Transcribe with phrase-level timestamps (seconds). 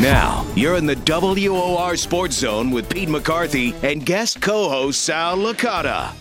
[0.00, 6.12] Now, you're in the WOR Sports Zone with Pete McCarthy and guest co-host Sal Licata.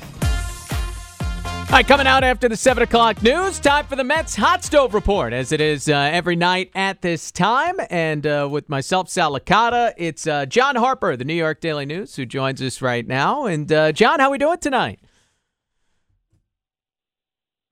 [1.73, 4.93] All right, coming out after the 7 o'clock news, time for the Mets Hot Stove
[4.93, 7.77] Report, as it is uh, every night at this time.
[7.89, 12.15] And uh, with myself, Sal Licata, it's uh, John Harper, the New York Daily News,
[12.15, 13.47] who joins us right now.
[13.47, 14.99] And uh, John, how we doing tonight?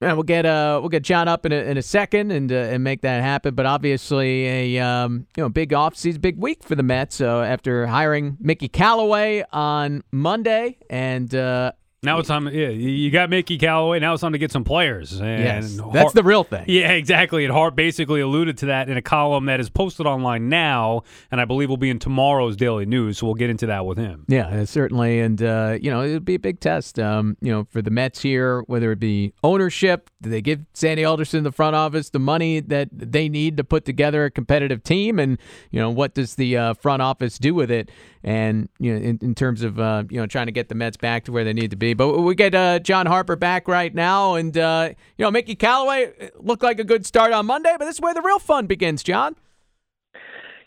[0.01, 2.55] Yeah, we'll get uh we'll get John up in a, in a second and uh,
[2.55, 3.53] and make that happen.
[3.53, 7.15] But obviously a um you know big offseason, big week for the Mets.
[7.15, 12.47] So after hiring Mickey Callaway on Monday and uh, Now it's time.
[12.47, 13.99] Yeah, you got Mickey Callaway.
[13.99, 15.19] Now it's time to get some players.
[15.19, 16.65] And yes, Hart- that's the real thing.
[16.67, 17.45] Yeah, exactly.
[17.45, 21.39] And Harp basically alluded to that in a column that is posted online now, and
[21.39, 23.19] I believe will be in tomorrow's Daily News.
[23.19, 24.25] So we'll get into that with him.
[24.27, 26.97] Yeah, uh, certainly, and uh, you know it'd be a big test.
[26.97, 31.05] Um, you know, for the Mets here, whether it be ownership, do they give Sandy
[31.05, 35.19] Alderson the front office the money that they need to put together a competitive team,
[35.19, 35.37] and
[35.69, 37.91] you know what does the uh, front office do with it?
[38.23, 40.97] And you know, in, in terms of uh, you know trying to get the Mets
[40.97, 41.90] back to where they need to be.
[41.93, 46.31] But we get uh, John Harper back right now, and uh, you know Mickey Callaway
[46.39, 49.03] looked like a good start on Monday, but this is where the real fun begins,
[49.03, 49.35] John.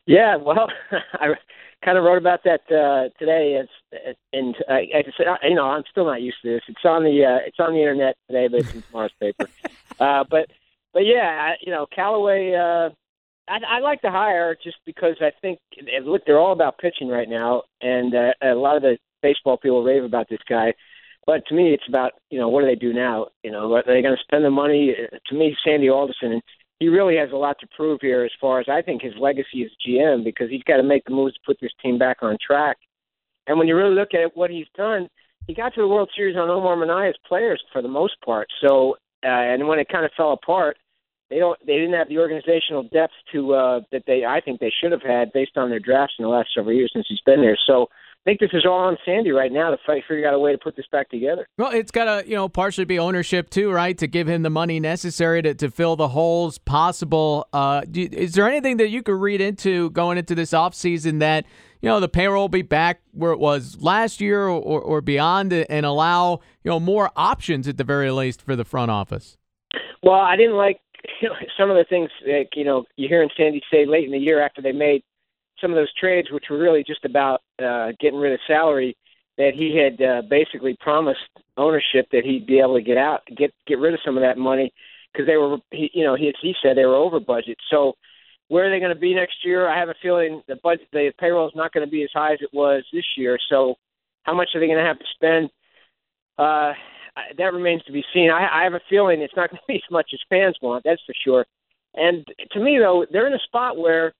[0.07, 0.69] Yeah, well,
[1.15, 1.35] I
[1.85, 5.85] kind of wrote about that uh, today, as, and uh, I just, you know, I'm
[5.91, 6.63] still not used to this.
[6.69, 9.47] It's on the uh, it's on the internet today, but it's in tomorrow's paper.
[10.01, 10.51] Uh, but
[10.93, 12.53] but yeah, I, you know, Callaway.
[12.53, 12.91] Uh,
[13.47, 15.61] I, I like the hire just because I think
[16.03, 19.85] look, they're all about pitching right now, and uh, a lot of the baseball people
[19.85, 20.75] rave about this guy.
[21.27, 23.27] But to me, it's about you know what do they do now?
[23.43, 24.95] You know, are they going to spend the money?
[25.27, 26.41] To me, Sandy Alderson,
[26.81, 29.65] he really has a lot to prove here as far as I think his legacy
[29.65, 32.37] as GM because he's got to make the moves to put this team back on
[32.45, 32.77] track.
[33.47, 35.09] And when you really look at what he's done,
[35.47, 38.49] he got to the World Series on Omar Minaya's players for the most part.
[38.63, 40.77] So, uh, and when it kind of fell apart,
[41.31, 44.73] they don't they didn't have the organizational depth to uh, that they I think they
[44.83, 47.41] should have had based on their drafts in the last several years since he's been
[47.41, 47.59] there.
[47.67, 47.89] So.
[48.25, 50.53] I think this is all on Sandy right now to fight, figure out a way
[50.53, 51.47] to put this back together.
[51.59, 53.99] Well, it's got to, you know, partially be ownership too, right?
[53.99, 57.47] To give him the money necessary to, to fill the holes possible.
[57.53, 61.45] Uh, do, is there anything that you could read into going into this offseason that,
[61.83, 65.01] you know, the payroll will be back where it was last year or, or, or
[65.03, 69.37] beyond and allow, you know, more options at the very least for the front office?
[70.03, 70.81] Well, I didn't like
[71.21, 74.05] you know, some of the things that, you know, you hear in Sandy say late
[74.05, 75.03] in the year after they made
[75.65, 78.95] some of those trades, which were really just about uh, getting rid of salary,
[79.39, 81.21] that he had uh, basically promised
[81.57, 84.37] ownership that he'd be able to get out, get get rid of some of that
[84.37, 84.71] money
[85.13, 87.57] because they were, he, you know, he he said they were over budget.
[87.71, 87.95] So
[88.49, 89.67] where are they going to be next year?
[89.69, 92.35] I have a feeling the budget, the payroll is not going to be as high
[92.35, 93.39] as it was this year.
[93.49, 93.77] So
[94.25, 95.51] how much are they going to have to spend?
[96.37, 96.73] Uh,
[97.39, 98.31] that remains to be seen.
[98.31, 100.85] I, I have a feeling it's not going to be as much as fans want.
[100.85, 101.47] That's for sure.
[101.95, 104.13] And to me, though, they're in a spot where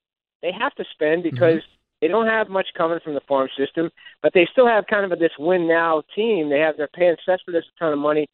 [0.45, 1.63] they have to spend because
[2.03, 3.91] they don't have much coming from the farm system,
[4.23, 6.51] but they still have kind of a, this win now team.
[6.51, 8.27] They have they're paying Cespedes a ton of money.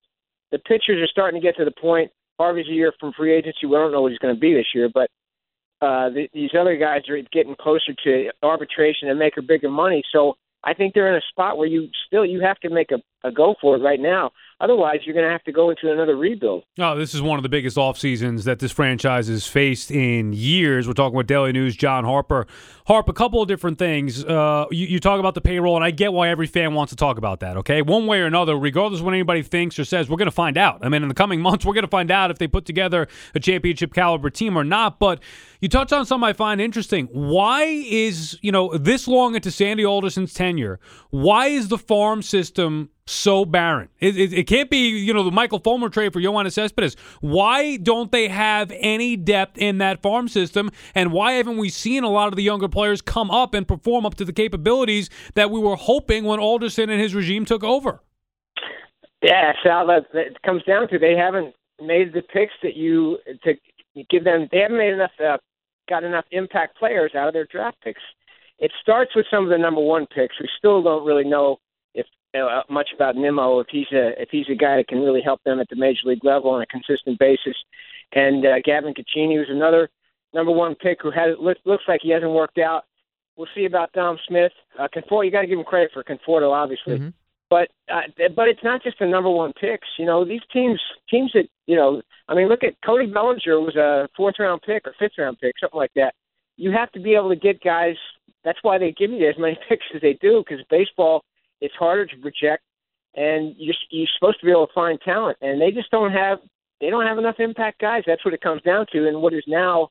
[0.50, 2.10] The pitchers are starting to get to the point.
[2.37, 3.66] Harvey's a year from free agency.
[3.66, 5.09] We don't know what he's going to be this year, but
[5.81, 10.03] uh, the, these other guys are getting closer to arbitration and make a bigger money.
[10.12, 10.34] So
[10.65, 12.97] I think they're in a spot where you still you have to make a,
[13.28, 14.32] go for it right now.
[14.60, 16.64] Otherwise, you're going to have to go into another rebuild.
[16.78, 20.34] Oh, this is one of the biggest off seasons that this franchise has faced in
[20.34, 20.86] years.
[20.86, 22.47] We're talking with Daily News, John Harper.
[22.86, 24.22] Harp, a couple of different things.
[24.22, 26.97] Uh, you, you talk about the payroll, and I get why every fan wants to
[26.97, 27.80] talk about that, okay?
[27.80, 30.59] One way or another, regardless of what anybody thinks or says, we're going to find
[30.59, 30.84] out.
[30.84, 33.09] I mean, in the coming months, we're going to find out if they put together
[33.34, 34.98] a championship caliber team or not.
[34.98, 35.20] But
[35.60, 37.06] you touched on something I find interesting.
[37.06, 42.91] Why is, you know, this long into Sandy Alderson's tenure, why is the farm system
[43.10, 43.89] so barren?
[43.98, 46.97] It, it, it can't be, you know, the Michael Fulmer trade for Yoenis Cespedes.
[47.21, 50.71] Why don't they have any depth in that farm system?
[50.95, 54.07] And why haven't we seen a lot of the younger players come up and perform
[54.07, 58.01] up to the capabilities that we were hoping when Alderson and his regime took over?
[59.22, 63.54] Yeah, Sal, that, that comes down to they haven't made the picks that you to
[64.09, 64.48] give them.
[64.51, 65.36] They haven't made enough, uh,
[65.89, 68.01] got enough impact players out of their draft picks.
[68.59, 70.39] It starts with some of the number one picks.
[70.41, 71.59] We still don't really know
[72.68, 75.60] much about Nimmo, if he's a if he's a guy that can really help them
[75.60, 77.56] at the major league level on a consistent basis.
[78.12, 79.88] And uh, Gavin Cecchini was another
[80.34, 82.84] number one pick who has looks, looks like he hasn't worked out.
[83.36, 84.53] We'll see about Dom Smith.
[84.78, 86.98] Uh, Conforto, you got to give him credit for Conforto, obviously.
[86.98, 87.09] Mm-hmm.
[87.48, 88.03] But uh,
[88.36, 89.88] but it's not just the number one picks.
[89.98, 90.80] You know, these teams
[91.10, 92.03] teams that you know.
[92.28, 95.54] I mean, look at Cody Bellinger was a fourth round pick or fifth round pick,
[95.59, 96.15] something like that.
[96.56, 97.97] You have to be able to get guys.
[98.44, 101.24] That's why they give you as many picks as they do because baseball
[101.60, 102.62] it's harder to project,
[103.15, 106.39] and you're you're supposed to be able to find talent, and they just don't have
[106.80, 108.03] they don't have enough impact guys.
[108.07, 109.91] That's what it comes down to, and what is now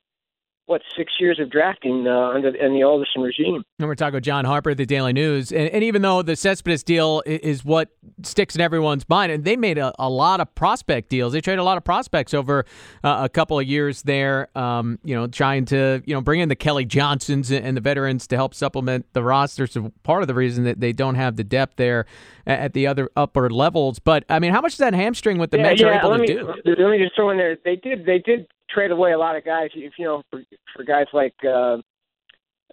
[0.70, 3.64] what six years of drafting uh, under in the Alderson regime.
[3.80, 6.84] And we're talking with John Harper, the Daily News, and, and even though the Cespedes
[6.84, 7.90] deal is, what
[8.24, 11.34] sticks in everyone's mind, and they made a, a, lot of prospect deals.
[11.34, 12.66] They traded a lot of prospects over
[13.04, 14.48] uh, a couple of years there.
[14.56, 18.28] Um, you know, trying to you know bring in the Kelly Johnsons and the veterans
[18.28, 19.66] to help supplement the roster.
[19.66, 22.06] So part of the reason that they don't have the depth there
[22.46, 23.98] at the other upper levels.
[23.98, 26.14] But I mean, how much does that hamstring what the yeah, Mets yeah, are able
[26.14, 26.54] to me, do?
[26.66, 27.58] Let me just throw in there.
[27.66, 28.06] They did.
[28.06, 29.70] They did trade away a lot of guys.
[29.76, 30.42] If you know, for,
[30.76, 31.78] for guys like uh,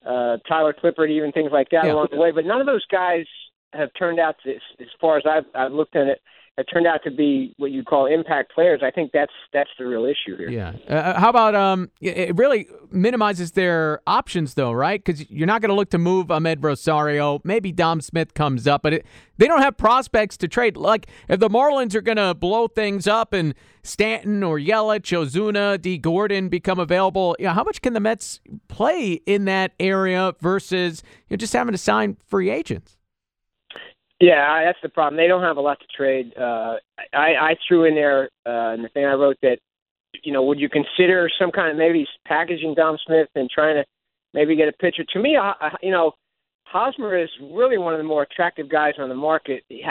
[0.04, 1.92] uh, Tyler Clippard, even things like that Yeah.
[1.92, 2.30] along the way.
[2.30, 3.26] But none of those guys
[3.72, 6.20] have turned out to, as far as I've, I've looked at it,
[6.56, 8.80] have turned out to be what you call impact players.
[8.82, 10.48] I think that's that's the real issue here.
[10.48, 10.72] Yeah.
[10.88, 11.90] Uh, how about um?
[12.00, 15.02] It really minimizes their options, though, right?
[15.02, 17.40] Because you're not going to look to move Amed Rosario.
[17.44, 19.06] Maybe Dom Smith comes up, but it,
[19.36, 20.76] they don't have prospects to trade.
[20.76, 25.80] Like if the Marlins are going to blow things up and Stanton or Yelich, Ozuna,
[25.80, 25.98] D.
[25.98, 31.02] Gordon become available, you know, how much can the Mets play in that area versus
[31.28, 32.95] you know, just having to sign free agents?
[34.20, 35.16] Yeah, that's the problem.
[35.16, 36.32] They don't have a lot to trade.
[36.36, 36.76] Uh,
[37.12, 39.58] I, I threw in there uh, in the thing I wrote that,
[40.24, 43.84] you know, would you consider some kind of maybe packaging Dom Smith and trying to
[44.32, 45.04] maybe get a pitcher?
[45.12, 46.12] To me, I, you know,
[46.64, 49.62] Hosmer is really one of the more attractive guys on the market.
[49.68, 49.84] He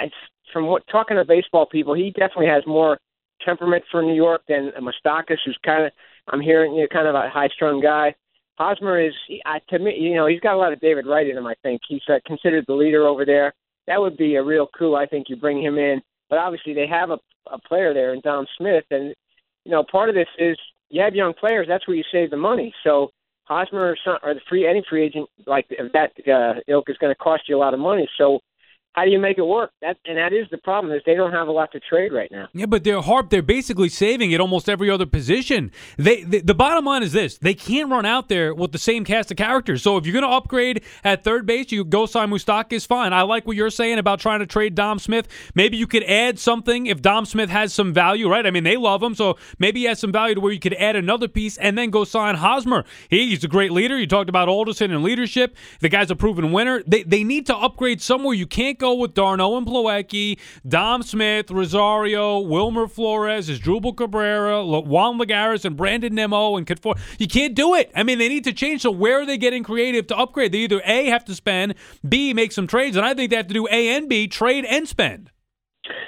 [0.52, 2.98] from what talking to baseball people, he definitely has more
[3.46, 5.92] temperament for New York than Moustakas, who's kind of
[6.28, 8.16] I'm hearing you know, kind of a high-strung guy.
[8.58, 9.14] Hosmer is,
[9.46, 11.46] I, to me, you know, he's got a lot of David Wright in him.
[11.46, 13.54] I think he's uh, considered the leader over there
[13.88, 14.96] that would be a real coup.
[14.96, 17.20] I think you bring him in, but obviously they have a,
[17.52, 19.14] a player there in Dom Smith, and
[19.64, 20.58] you know part of this is
[20.90, 21.68] you have young players.
[21.68, 22.74] That's where you save the money.
[22.84, 23.12] So
[23.46, 27.12] Hosmer or, some, or the free any free agent like that uh, ilk is going
[27.12, 28.08] to cost you a lot of money.
[28.18, 28.40] So
[28.96, 29.72] how do you make it work?
[29.82, 32.32] That and that is the problem is they don't have a lot to trade right
[32.32, 32.48] now.
[32.54, 33.30] Yeah, but they're harp.
[33.30, 35.72] They're basically saving at almost every other position.
[35.98, 39.04] They, they the bottom line is this: they can't run out there with the same
[39.04, 39.84] cast of characters.
[39.84, 42.88] So if you're going to upgrade at third base, you go sign Moustakas.
[42.88, 43.12] Fine.
[43.12, 45.28] I like what you're saying about trying to trade Dom Smith.
[45.54, 48.46] Maybe you could add something if Dom Smith has some value, right?
[48.46, 50.74] I mean, they love him, so maybe he has some value to where you could
[50.76, 52.86] add another piece and then go sign Hosmer.
[53.10, 53.98] He, he's a great leader.
[53.98, 55.54] You talked about Alderson and leadership.
[55.82, 56.82] The guy's a proven winner.
[56.88, 58.34] They they need to upgrade somewhere.
[58.34, 65.20] You can't go with d'Arnaud and Plawecki, Dom Smith, Rosario, Wilmer Flores, Asdrubal Cabrera, Juan
[65.20, 67.00] Lagares, and Brandon Nimmo and Confor.
[67.20, 67.92] You can't do it.
[67.96, 68.82] I mean, they need to change.
[68.82, 70.52] So where are they getting creative to upgrade?
[70.52, 71.76] They either A have to spend,
[72.08, 74.66] B make some trades, and I think they have to do A and B, trade
[74.66, 75.32] and spend.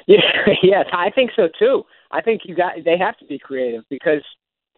[0.07, 0.21] Yeah,
[0.63, 1.83] yes, I think so too.
[2.11, 4.23] I think you got they have to be creative because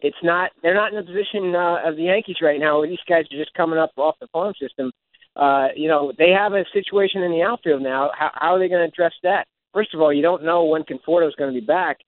[0.00, 2.98] it's not they're not in the position uh, of the Yankees right now where these
[3.08, 4.90] guys are just coming up off the farm system.
[5.36, 8.10] Uh, you know, they have a situation in the outfield now.
[8.18, 9.46] How, how are they going to address that?
[9.72, 11.98] First of all, you don't know when Conforto is going to be back.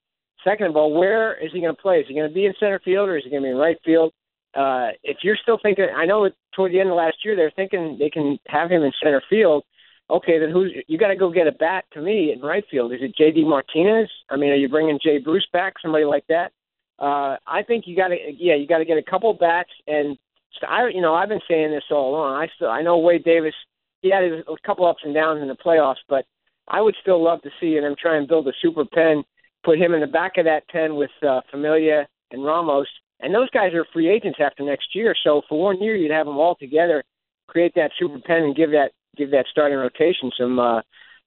[0.44, 2.00] Second of all, where is he going to play?
[2.00, 3.56] Is he going to be in center field or is he going to be in
[3.56, 4.12] right field?
[4.54, 7.96] Uh, if you're still thinking, I know toward the end of last year they're thinking
[7.98, 9.64] they can have him in center field.
[10.10, 12.92] Okay, then who's you got to go get a bat to me in right field?
[12.92, 13.44] Is it J.D.
[13.44, 14.10] Martinez?
[14.28, 15.74] I mean, are you bringing Jay Bruce back?
[15.80, 16.52] Somebody like that?
[16.98, 19.70] Uh, I think you got to, yeah, you got to get a couple bats.
[19.86, 20.18] And
[20.66, 22.34] I, you know, I've been saying this all along.
[22.34, 23.54] I still, I know Wade Davis.
[24.00, 26.24] He had a couple ups and downs in the playoffs, but
[26.68, 29.22] I would still love to see them try and build a super pen,
[29.64, 32.88] put him in the back of that pen with uh, Familia and Ramos,
[33.20, 35.14] and those guys are free agents after next year.
[35.24, 37.04] So for one year, you'd have them all together,
[37.46, 40.80] create that super pen, and give that give that starting rotation some uh,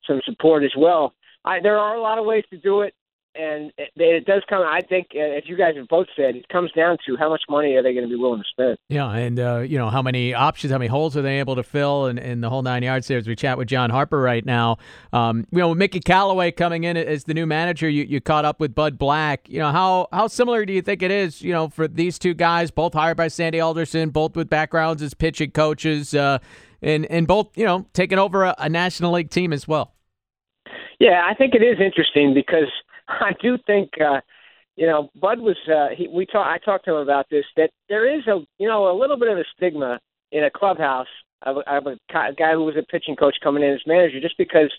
[0.08, 1.13] some support as well.
[1.46, 2.94] I, there are a lot of ways to do it,
[3.38, 4.62] and it, it does come.
[4.62, 7.44] I think, uh, as you guys have both said, it comes down to how much
[7.50, 8.77] money are they going to be willing to spend.
[8.89, 11.63] Yeah, and uh, you know how many options, how many holes are they able to
[11.63, 13.18] fill, and, and the whole nine yards there.
[13.18, 14.77] As we chat with John Harper right now,
[15.13, 18.46] um, you know, with Mickey Callaway coming in as the new manager, you, you caught
[18.46, 19.48] up with Bud Black.
[19.50, 21.42] You know how how similar do you think it is?
[21.42, 25.13] You know, for these two guys, both hired by Sandy Alderson, both with backgrounds as
[25.13, 26.39] pitching coaches, uh,
[26.82, 29.96] and and both you know taking over a, a National League team as well.
[31.00, 32.72] Yeah, I think it is interesting because
[33.22, 34.22] I do think uh,
[34.76, 37.72] you know Bud was uh, he, we talk I talked to him about this that
[37.90, 40.00] there is a you know a little bit of a stigma
[40.32, 41.08] in a clubhouse
[41.44, 44.20] of, a- of a ki- guy who was a pitching coach coming in as manager
[44.20, 44.72] just because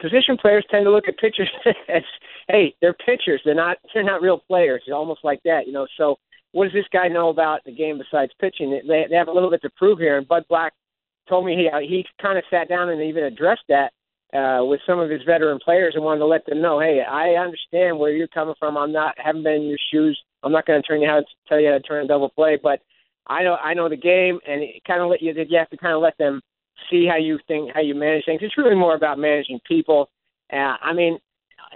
[0.00, 1.50] position players tend to look at pitchers
[1.88, 2.02] as
[2.48, 5.86] hey they're pitchers they're not they're not real players it's almost like that you know
[5.96, 6.16] so
[6.52, 8.70] what does this guy know about the game besides pitching?
[8.70, 10.72] They, they have a little bit to prove here, and Bud Black
[11.28, 13.92] told me he he kind of sat down and even addressed that
[14.34, 17.30] uh, with some of his veteran players and wanted to let them know, hey, I
[17.30, 18.76] understand where you're coming from.
[18.76, 20.18] I'm not haven't been in your shoes.
[20.42, 22.28] I'm not going to turn you how to tell you how to turn a double
[22.30, 22.80] play, but
[23.26, 25.76] I know I know the game, and it kind of let you you have to
[25.76, 26.40] kind of let them
[26.90, 28.40] see how you think how you manage things.
[28.42, 30.10] It's really more about managing people.
[30.52, 31.18] Uh, I mean,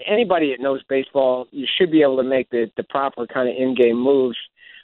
[0.07, 3.57] anybody that knows baseball, you should be able to make the the proper kind of
[3.57, 4.39] in game moves.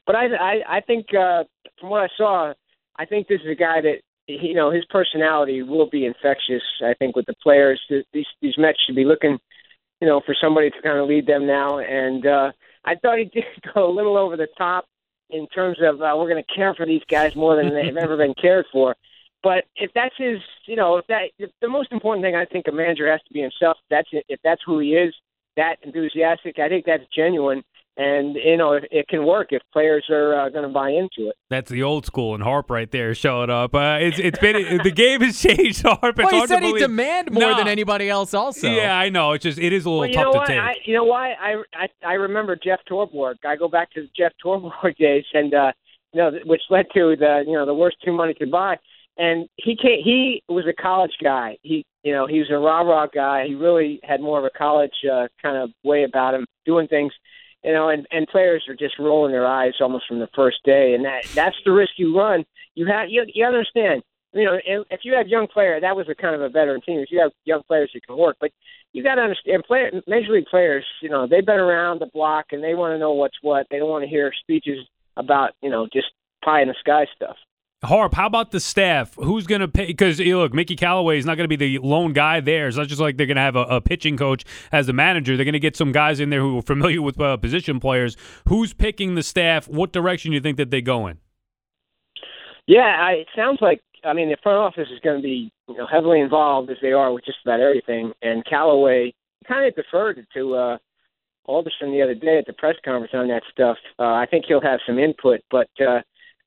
[0.07, 1.45] But I I, I think uh,
[1.79, 2.53] from what I saw,
[2.97, 4.01] I think this is a guy that
[4.43, 6.63] you know his personality will be infectious.
[6.85, 7.81] I think with the players,
[8.13, 9.39] these these Mets should be looking,
[10.01, 11.79] you know, for somebody to kind of lead them now.
[11.79, 12.53] And uh,
[12.85, 13.45] I thought he did
[13.75, 14.87] go a little over the top
[15.31, 18.17] in terms of uh, we're going to care for these guys more than they've ever
[18.17, 18.97] been cared for.
[19.43, 22.67] But if that's his, you know, if that if the most important thing I think
[22.69, 23.79] a manager has to be himself.
[23.89, 25.15] That's if that's who he is,
[25.57, 26.59] that enthusiastic.
[26.59, 27.63] I think that's genuine
[28.01, 31.29] and you know it, it can work if players are uh, going to buy into
[31.29, 31.37] it.
[31.51, 33.75] That's the old school and Harp right there showing up.
[33.75, 35.83] Uh, it's it's been the game has changed.
[35.83, 36.19] Harp.
[36.19, 37.57] It's well, he said he demand more no.
[37.59, 38.33] than anybody else.
[38.33, 39.33] Also, yeah, I know.
[39.33, 40.47] It's just it is a little well, you tough know to what?
[40.47, 40.59] take.
[40.59, 41.33] I, you know why?
[41.33, 43.35] I, I I remember Jeff Torborg.
[43.47, 45.73] I go back to the Jeff Torborg days, and uh,
[46.15, 48.77] you know, which led to the you know the worst two money could buy.
[49.19, 51.59] And he came, he was a college guy.
[51.61, 53.45] He you know he was a rah rah guy.
[53.47, 57.13] He really had more of a college uh, kind of way about him doing things
[57.65, 60.95] you know, and and players are just rolling their eyes almost from the first day,
[60.95, 62.45] and that that's the risk you run.
[62.75, 64.03] You have you you understand.
[64.33, 67.01] You know, if you have young player, that was a kind of a veteran team.
[67.01, 68.53] If you have young players who can work, but
[68.93, 72.47] you got to understand, player, major league players, you know, they've been around the block
[72.53, 73.67] and they want to know what's what.
[73.71, 74.87] They don't want to hear speeches
[75.17, 76.07] about, you know, just
[76.45, 77.37] pie in the sky stuff.
[77.83, 79.15] Harp, how about the staff?
[79.15, 79.87] Who's going to pay?
[79.87, 82.69] Because look, Mickey Callaway is not going to be the lone guy there.
[82.69, 85.35] It's not just like they're going to have a, a, pitching coach as a manager.
[85.35, 88.19] They're going to get some guys in there who are familiar with uh, position players.
[88.47, 89.67] Who's picking the staff?
[89.67, 91.19] What direction do you think that they go in?
[92.67, 95.79] Yeah, I, it sounds like I mean the front office is going to be you
[95.79, 98.13] know, heavily involved as they are with just about everything.
[98.21, 99.15] And Callaway
[99.49, 100.79] kind of deferred to uh,
[101.47, 103.79] Alderson the other day at the press conference on that stuff.
[103.99, 105.71] Uh, I think he'll have some input, but.
[105.81, 106.01] Uh,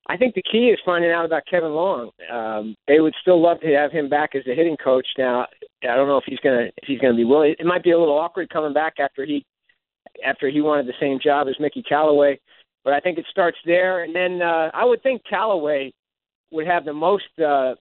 [0.08, 2.12] I think the key is finding out about Kevin Long.
[2.32, 5.08] Um, they would still love to have him back as a hitting coach.
[5.18, 5.48] Now,
[5.84, 7.56] I don't know if he's gonna if he's gonna be willing.
[7.58, 9.46] It might be a little awkward coming back after he
[10.26, 12.40] after he wanted the same job as Mickey Callaway,
[12.84, 14.04] but I think it starts there.
[14.04, 15.94] And then uh, I would think Callaway
[16.52, 17.76] would have the most uh,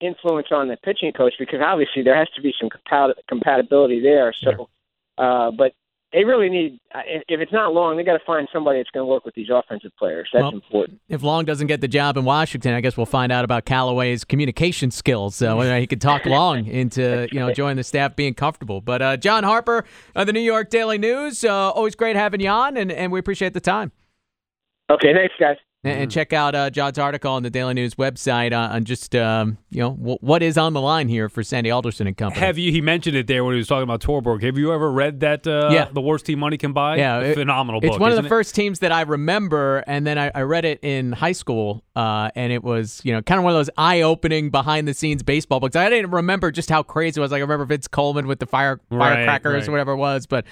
[0.00, 4.32] influence on the pitching coach because obviously there has to be some compat- compatibility there.
[4.32, 4.68] So,
[5.16, 5.72] uh, but
[6.12, 9.02] they really need uh, if it's not long they got to find somebody that's going
[9.02, 10.28] to work with these offensive players.
[10.32, 11.00] That's well, important.
[11.08, 14.24] if long doesn't get the job in washington i guess we'll find out about callaway's
[14.24, 18.34] communication skills so whether he could talk long into you know joining the staff being
[18.34, 18.80] comfortable.
[18.80, 19.84] But uh, john harper
[20.14, 23.18] of the new york daily news uh, always great having you on and, and we
[23.18, 23.92] appreciate the time.
[24.90, 28.74] Okay thanks guys and, check out uh, John's article on the Daily News website uh,
[28.74, 32.06] on just um, you know w- what is on the line here for Sandy Alderson
[32.06, 32.44] and company.
[32.44, 32.72] Have you?
[32.72, 34.42] He mentioned it there when he was talking about Torborg.
[34.42, 35.46] Have you ever read that?
[35.46, 36.96] Uh, yeah, the worst team money can buy.
[36.96, 37.80] Yeah, it, phenomenal.
[37.82, 38.28] It's book, one of the it?
[38.28, 42.30] first teams that I remember, and then I, I read it in high school, uh,
[42.34, 45.76] and it was you know kind of one of those eye-opening behind-the-scenes baseball books.
[45.76, 47.30] I didn't remember just how crazy it was.
[47.30, 49.68] Like I remember Vince Coleman with the fire firecrackers right, right.
[49.68, 50.44] or whatever it was, but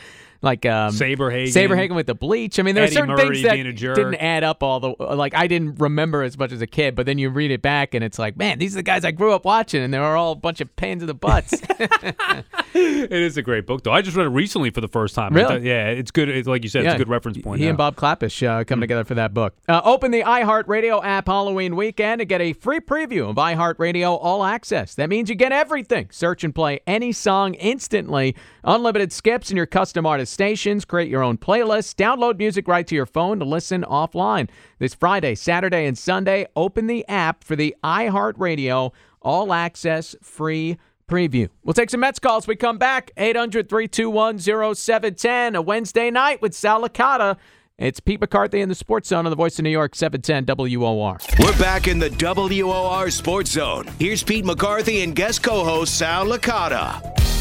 [0.43, 2.59] like um, Saberhagen, Saberhagen with the bleach.
[2.59, 5.35] I mean, there's certain Murray things that didn't add up all the like.
[5.35, 8.05] I didn't remember as much as a kid, but then you read it back and
[8.05, 10.33] it's like, man, these are the guys I grew up watching, and they were all
[10.33, 11.53] a bunch of pains in the butts.
[12.75, 13.93] it is a great book, though.
[13.93, 15.35] I just read it recently for the first time.
[15.35, 15.49] Really?
[15.49, 16.29] Thought, yeah, it's good.
[16.29, 16.91] It's, like you said, Yeah.
[16.91, 17.59] it's a good reference point.
[17.59, 17.71] He yeah.
[17.71, 19.55] and Bob Klapisch uh, come together for that book.
[19.69, 24.45] Uh, open the iHeartRadio app Halloween weekend to get a free preview of iHeartRadio All
[24.45, 24.95] Access.
[24.95, 26.09] That means you get everything.
[26.11, 28.37] Search and play any song instantly.
[28.65, 30.85] Unlimited skips and your custom artist stations.
[30.85, 31.95] Create your own playlists.
[31.95, 34.49] Download music right to your phone to listen offline.
[34.79, 38.93] This Friday, Saturday, and Sunday, open the app for the iHeartRadio
[39.23, 40.77] All Access free
[41.09, 41.49] preview.
[41.65, 42.47] We'll take some Mets calls.
[42.47, 43.11] We come back.
[43.17, 45.55] 800 321 0710.
[45.55, 47.37] A Wednesday night with Sal Licata.
[47.79, 50.47] It's Pete McCarthy in the Sports Zone on the Voice of New York, 710
[50.81, 51.19] WOR.
[51.39, 53.87] We're back in the WOR Sports Zone.
[53.99, 57.36] Here's Pete McCarthy and guest co-host Sal Licata.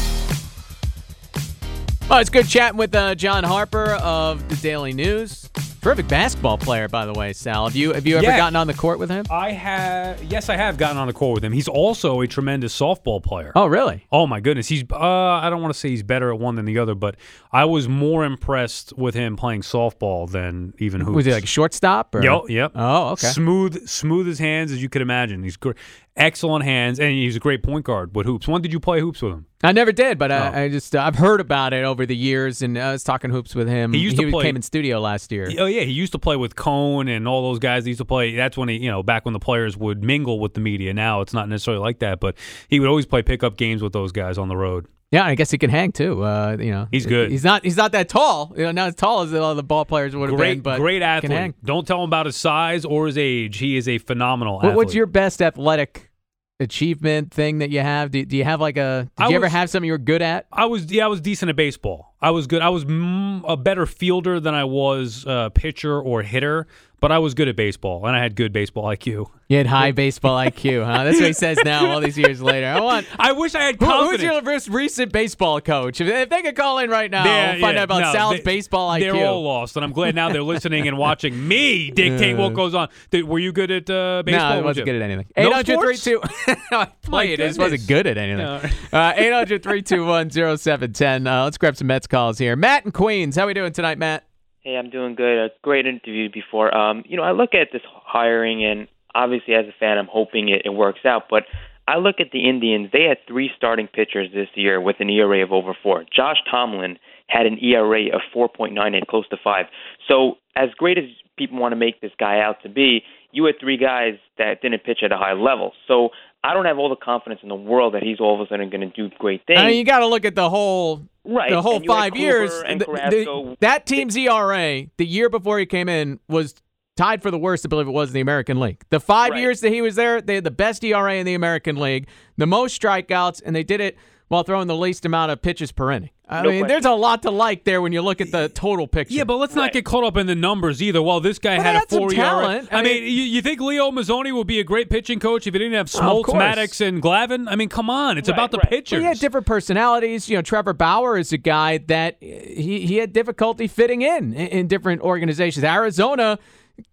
[2.08, 5.50] Oh, it's good chatting with uh, John Harper of the Daily News.
[5.86, 7.66] Terrific basketball player, by the way, Sal.
[7.68, 8.36] Have you have you ever Yeah.
[8.36, 9.24] gotten on the court with him?
[9.30, 11.52] I have, yes, I have gotten on the court with him.
[11.52, 13.52] He's also a tremendous softball player.
[13.54, 14.04] Oh, really?
[14.10, 14.82] Oh my goodness, he's.
[14.90, 17.14] Uh, I don't want to say he's better at one than the other, but
[17.52, 21.14] I was more impressed with him playing softball than even hoops.
[21.14, 22.16] Was he like shortstop?
[22.16, 22.20] Or?
[22.24, 22.72] Yep, yep.
[22.74, 23.28] Oh, okay.
[23.28, 25.44] Smooth, smooth as hands as you could imagine.
[25.44, 25.70] He's gr-
[26.16, 28.48] excellent hands, and he's a great point guard with hoops.
[28.48, 29.46] When did you play hoops with him?
[29.62, 30.36] I never did, but Oh.
[30.36, 33.30] I, I just uh, I've heard about it over the years, and I was talking
[33.30, 33.92] hoops with him.
[33.92, 35.48] He used to play- came in studio last year.
[35.58, 37.84] Oh yeah, he used to play with Cone and all those guys.
[37.84, 38.34] He used to play.
[38.34, 40.94] That's when he, you know, back when the players would mingle with the media.
[40.94, 42.36] Now it's not necessarily like that, but
[42.68, 44.86] he would always play pickup games with those guys on the road.
[45.12, 46.24] Yeah, I guess he can hang too.
[46.24, 47.30] Uh, you know, He's good.
[47.30, 47.62] He's not.
[47.64, 48.52] He's not that tall.
[48.56, 50.60] You know, not as tall as all the ball players would have been.
[50.60, 51.30] But great can athlete.
[51.32, 51.54] hang.
[51.64, 53.58] Don't tell him about his size or his age.
[53.58, 54.76] He is a phenomenal What, athlete.
[54.76, 56.10] what's your best athletic
[56.60, 58.10] achievement thing that you have?
[58.10, 59.10] Do, do you have like a?
[59.16, 60.46] Did I you ever have something you were good at?
[60.52, 62.14] I was yeah, I was decent at baseball.
[62.20, 62.62] I was good.
[62.62, 66.66] I was mm, a better fielder than I was uh, pitcher or hitter,
[67.00, 69.26] but I was good at baseball and I had good baseball IQ.
[69.48, 71.04] You had high baseball IQ, huh?
[71.04, 72.66] That's what he says now, all these years later.
[72.66, 73.06] I want.
[73.18, 74.22] I wish I had Who, confidence.
[74.22, 76.00] who's your most recent baseball coach?
[76.00, 78.12] If, if they could call in right now, Yeah, and find yeah, out about no,
[78.12, 79.00] Sal's they- baseball IQ.
[79.00, 82.74] They're all lost, and I'm glad now they're listening and watching me dictate what goes
[82.74, 82.88] on.
[83.10, 84.50] Did, were you good at uh, baseball?
[84.50, 85.26] No, I wasn't good at anything.
[85.36, 86.04] No 800 sports?
[86.46, 87.40] 32 I played.
[87.40, 88.46] I just wasn't good at anything.
[88.92, 91.26] Uh, 800 321 0710.
[91.26, 92.56] Uh, Let's grab some Mets calls here.
[92.56, 93.36] Matt in Queens.
[93.36, 94.24] How are we doing tonight, Matt?
[94.66, 95.38] Hey, I'm doing good.
[95.38, 96.76] A great interview before.
[96.76, 100.48] Um, you know, I look at this hiring, and obviously, as a fan, I'm hoping
[100.48, 101.26] it, it works out.
[101.30, 101.44] But
[101.86, 102.88] I look at the Indians.
[102.92, 106.04] They had three starting pitchers this year with an ERA of over four.
[106.12, 109.66] Josh Tomlin had an ERA of 4.98, close to five.
[110.08, 111.04] So, as great as
[111.36, 113.02] people want to make this guy out to be,
[113.32, 115.72] you had three guys that didn't pitch at a high level.
[115.88, 116.10] So,
[116.44, 118.70] I don't have all the confidence in the world that he's all of a sudden
[118.70, 119.58] going to do great things.
[119.58, 122.52] I mean, you got to look at the whole Right, the whole five years.
[122.62, 126.54] The- the- that team's ERA the year before he came in was
[126.96, 128.80] tied for the worst, I believe it was in the American League.
[128.90, 129.40] The five Right.
[129.40, 132.46] years that he was there, they had the best ERA in the American League, the
[132.46, 133.96] most strikeouts, and they did it
[134.28, 136.10] while throwing the least amount of pitches per inning.
[136.28, 136.68] I No mean, question.
[136.68, 139.14] there's a lot to like there when you look at the total picture.
[139.14, 139.72] Yeah, but let's not Right.
[139.74, 141.00] get caught up in the numbers either.
[141.00, 142.24] Well, this guy But had a four year.
[142.24, 145.46] I, I mean, mean- you, you think Leo Mazzone would be a great pitching coach
[145.46, 146.34] if he didn't have Well, Smoltz.
[146.34, 147.46] Maddux, and Glavine?
[147.48, 148.68] I mean, come on, it's Right, about the right.
[148.70, 148.96] pitchers.
[148.96, 150.28] Well, he had different personalities.
[150.28, 154.46] You know, Trevor Bauer is a guy that he, he had difficulty fitting in, in
[154.48, 155.62] in different organizations.
[155.64, 156.40] Arizona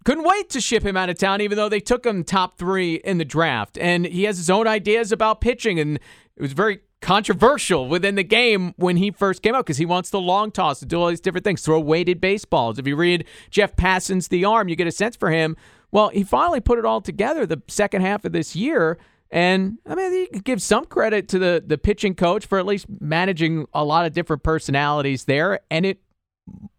[0.05, 2.95] couldn't wait to ship him out of town, even though they took him top three
[3.03, 3.77] in the draft.
[3.79, 5.95] And he has his own ideas about pitching, and
[6.37, 10.09] it was very controversial within the game when he first came out because he wants
[10.09, 12.79] the long toss to do all these different things, throw weighted baseballs.
[12.79, 15.55] If you read Jeff Passan's The Arm, you get a sense for him.
[15.91, 18.97] Well, he finally put it all together the second half of this year.
[19.29, 22.65] And I mean, you can give some credit to the the pitching coach for at
[22.65, 25.99] least managing a lot of different personalities there, and it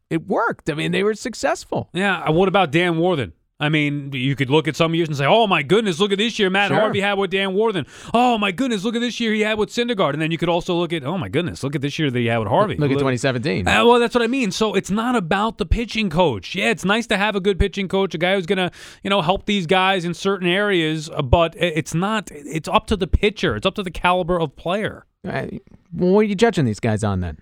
[0.08, 0.70] it worked.
[0.70, 1.90] I mean, they were successful.
[1.92, 2.22] Yeah.
[2.22, 3.32] uh, What about Dan Warthen?
[3.64, 6.18] I mean, you could look at some years and say, "Oh my goodness, look at
[6.18, 6.78] this year Matt Sure.
[6.78, 9.70] Harvey had with Dan Warthen." Oh my goodness, look at this year he had with
[9.70, 10.12] Syndergaard.
[10.12, 12.18] And then you could also look at, "Oh my goodness, look at this year that
[12.18, 13.66] he had with Harvey." Look at 2017.
[13.66, 14.50] Uh, well, that's what I mean.
[14.50, 16.54] So it's not about the pitching coach.
[16.54, 18.70] Yeah, it's nice to have a good pitching coach, a guy who's gonna,
[19.02, 21.08] you know, help these guys in certain areas.
[21.10, 22.30] uh, But it's not.
[22.32, 23.56] It's up to the pitcher.
[23.56, 25.06] It's up to the caliber of player.
[25.90, 27.38] What are you judging these guys on then?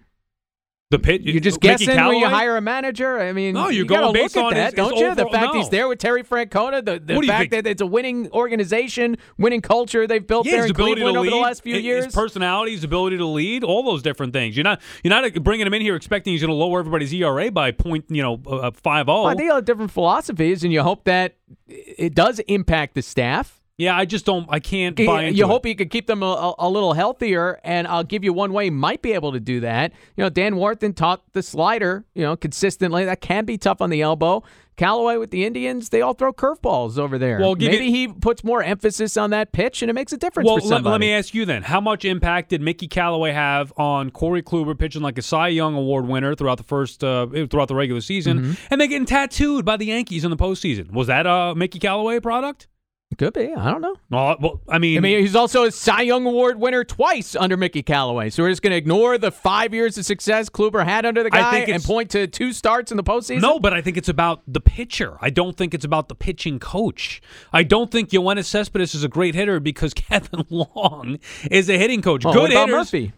[0.93, 1.23] The pit.
[1.23, 3.19] You're just Mickey guessing when you hire a manager.
[3.19, 5.15] I mean, No, you're you going based look at that, his- don't his you?
[5.15, 7.67] The overall- fact he's there with Terry Francona, the, the What do you fact that
[7.67, 11.37] it's a winning organization, winning culture they've built Yeah, there his in Cleveland over the
[11.37, 12.07] last few his years.
[12.15, 14.55] personality, his ability to lead, all those different things.
[14.55, 17.51] You're not you're not bringing him in here expecting he's going to lower everybody's ERA
[17.51, 19.27] by point, you know, uh, five Well, zero.
[19.33, 21.37] I think have different philosophies, and you hope that
[21.69, 23.62] it does impact the staff.
[23.79, 24.47] Yeah, I just don't.
[24.51, 25.49] I can't You- buy into you it.
[25.49, 28.65] hope you could keep them a, a little healthier, and I'll give you one way
[28.65, 29.93] he might be able to do that.
[30.17, 33.05] You know, Dan Warthen taught the slider, you know, consistently.
[33.07, 34.43] That can be tough on the elbow.
[34.77, 37.39] Callaway with the Indians, they all throw curveballs over there.
[37.41, 40.47] Well, Maybe you- he puts more emphasis on that pitch, and it makes a difference
[40.49, 44.11] Well, let, let me ask you then: How much impact did Mickey Callaway have on
[44.11, 47.75] Corey Kluber pitching like a Cy Young Award winner throughout the first uh, throughout the
[47.75, 48.53] regular season, Mm-hmm.
[48.71, 50.91] and then getting tattooed by the Yankees in the postseason?
[50.93, 52.69] Was that a Mickey Callaway product?
[53.18, 53.53] Could be.
[53.53, 53.96] I don't know.
[54.11, 57.57] Well, well I mean, I mean, he's also a Cy Young Award winner twice under
[57.57, 58.31] Mickey Callaway.
[58.31, 61.33] So we're just going to ignore the five years of success Kluber had under the
[61.33, 63.42] I guy think and point to two starts in the postseason.
[63.42, 65.16] No, but I think it's about the pitcher.
[65.20, 67.20] I don't think it's about the pitching coach.
[67.53, 71.18] I don't think Yoenis Cespedes is a great hitter because Kevin Long
[71.51, 72.25] is a hitting coach.
[72.25, 72.70] Oh, Good hitters.
[72.70, 73.12] Murphy.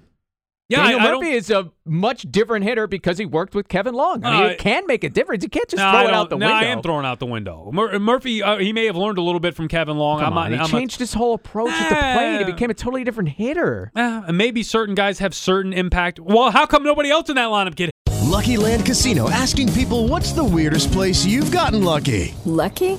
[0.77, 3.69] Yeah, Daniel I, I Murphy don't, is a much different hitter because he worked with
[3.69, 4.25] Kevin Long.
[4.25, 5.43] I mean, Uh, it can make a difference.
[5.43, 6.61] You can't just no, throw it out the no, window.
[6.61, 7.71] I am throwing out the window.
[7.73, 10.21] Mur- Murphy, uh, he may have learned a little bit from Kevin Long.
[10.21, 12.39] Come I'm on, not, he I'm changed his whole approach at the plate.
[12.39, 13.93] He became a totally different hitter.
[13.95, 16.21] Uh, maybe certain guys have certain impact.
[16.21, 17.91] Well, how come nobody else in that lineup get?
[18.23, 22.35] Lucky Land Casino asking people what's the weirdest place you've gotten lucky?
[22.45, 22.99] Lucky?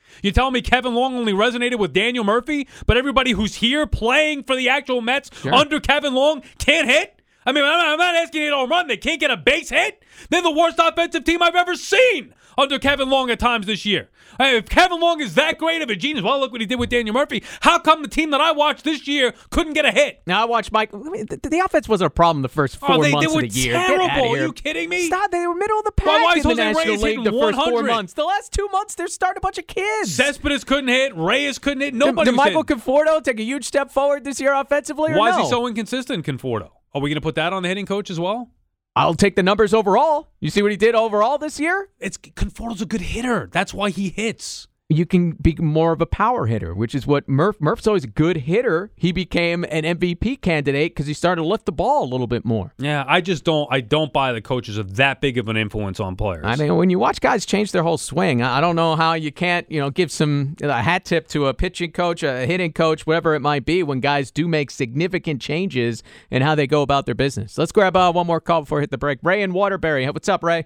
[0.21, 4.43] You telling me Kevin Long only resonated with Daniel Murphy, but everybody who's here playing
[4.43, 5.53] for the actual Mets Sure.
[5.53, 7.21] under Kevin Long can't hit?
[7.45, 8.87] I mean, I'm not, I'm not asking you to run.
[8.87, 10.03] They can't get a base hit.
[10.29, 14.09] They're the worst offensive team I've ever seen under Kevin Long at times this year.
[14.41, 16.79] Hey, if Kevin Long is that great of a genius, well, look what he did
[16.79, 17.43] with Daniel Murphy.
[17.59, 20.23] How come the team that I watched this year couldn't get a hit?
[20.25, 20.89] Now I watched Mike.
[20.95, 23.27] I mean, the, the offense wasn't a problem the first oh, four Oh, they, months
[23.27, 23.73] they were of the year.
[23.73, 24.29] Terrible.
[24.33, 25.05] Are you kidding me?
[25.05, 25.29] Stop!
[25.29, 27.73] They were middle of the pack is in the National League the hitting first four
[27.73, 27.87] 100?
[27.87, 28.13] months.
[28.13, 30.15] The last two months, they're starting a bunch of kids.
[30.15, 31.15] Cespedes couldn't hit.
[31.15, 31.91] Reyes couldn't hit.
[31.91, 32.31] Did, Nobody.
[32.31, 35.11] did Michael Conforto take a huge step forward this year offensively?
[35.11, 35.37] Or Why no?
[35.37, 36.69] is he so inconsistent, Conforto?
[36.95, 38.49] Are we going to put that on the hitting coach as well?
[38.95, 40.31] I'll take the numbers overall.
[40.39, 41.89] You see what he did overall this year?
[41.99, 43.49] It's Conforto's a good hitter.
[43.51, 44.67] That's why he hits.
[44.91, 47.59] You can be more of a power hitter, which is what Murph.
[47.59, 48.91] Murph's always a good hitter.
[48.95, 52.45] He became an MVP candidate because he started to lift the ball a little bit
[52.45, 52.73] more.
[52.77, 53.67] Yeah, I just don't.
[53.71, 56.43] I don't buy the coaches are that big of an influence on players.
[56.45, 59.13] I mean, when you watch guys change their whole swing, I I don't know how
[59.13, 62.73] you can't, you know, give some a hat tip to a pitching coach, a hitting
[62.73, 66.83] coach, whatever it might be, when guys do make significant changes in how they go
[66.83, 67.57] about their business.
[67.57, 69.17] Let's grab uh, one more call before we hit the break.
[69.23, 70.65] Ray and Waterbury, what's up, Ray?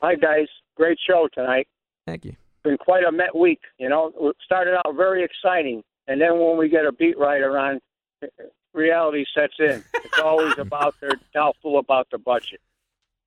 [0.00, 0.46] Hi, guys.
[0.76, 1.68] Great show tonight.
[2.06, 2.36] Thank you.
[2.62, 3.60] Been quite a Met week.
[3.78, 7.58] You know, it started out very exciting, and then when we get a beat writer
[7.58, 7.80] on,
[8.72, 9.82] reality sets in.
[9.94, 12.60] It's always about they're doubtful about the budget.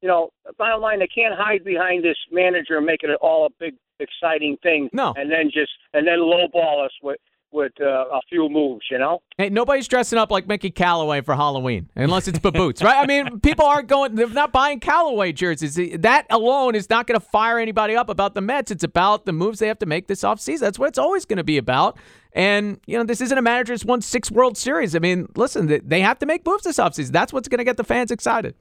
[0.01, 3.49] You know, bottom line, they can't hide behind this manager and make it all a
[3.59, 4.89] big, exciting thing.
[4.91, 5.13] No.
[5.15, 7.19] And then just and then lowball us with
[7.53, 8.85] with uh, a few moves.
[8.89, 9.21] You know.
[9.37, 12.97] Hey, nobody's dressing up like Mickey Callaway for Halloween unless it's baboots, right?
[12.97, 15.75] I mean, people aren't going, they're not buying Callaway jerseys.
[15.99, 18.71] That alone is not going to fire anybody up about the Mets.
[18.71, 20.59] It's about the moves they have to make this offseason.
[20.59, 21.97] That's what it's always going to be about.
[22.33, 24.95] And, you know, this isn't a manager that's won six World Series.
[24.95, 27.11] I mean, listen, they- have to make moves this offseason.
[27.11, 28.55] That's what's going to get the fans excited.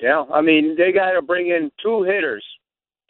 [0.00, 2.44] Yeah, I mean they got to bring in two hitters,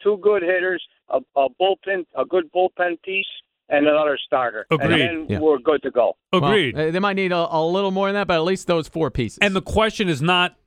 [0.03, 3.25] two good hitters, a, a bullpen, a good bullpen piece,
[3.71, 4.67] and another starter.
[4.69, 4.91] Agreed.
[4.91, 5.39] And then Yeah.
[5.39, 6.17] we're good to go.
[6.33, 6.75] Agreed.
[6.75, 9.09] Well, they might need a, a little more than that, but at least those four
[9.09, 9.39] pieces.
[9.41, 10.60] And the question is not w-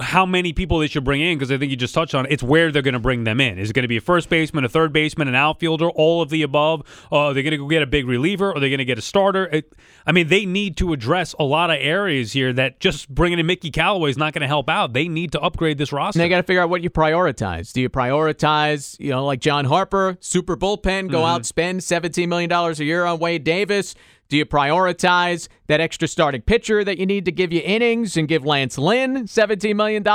[0.00, 2.32] how many people they should bring in because I think you just touched on it.
[2.32, 3.58] It's where they're going to bring them in.
[3.58, 6.30] Is it going to be a first baseman, a third baseman, an outfielder, all of
[6.30, 6.82] the above?
[7.10, 9.02] Uh, they're going to go get a big reliever, or they're going to get a
[9.02, 9.46] starter.
[9.46, 9.72] It,
[10.06, 13.46] I mean, they need to address a lot of areas here that just bringing in
[13.46, 14.92] Mickey Callaway is not going to help out.
[14.92, 16.20] They need to upgrade this roster.
[16.20, 17.72] And they got to figure out what you prioritize.
[17.72, 22.52] Do you prioritize, you know, like John Harper, super bullpen, go out, spend $17 million
[22.52, 23.96] a year on Wade Davis?
[24.28, 28.26] Do you prioritize that extra starting pitcher that you need to give you innings and
[28.26, 30.06] give Lance Lynn $17 million?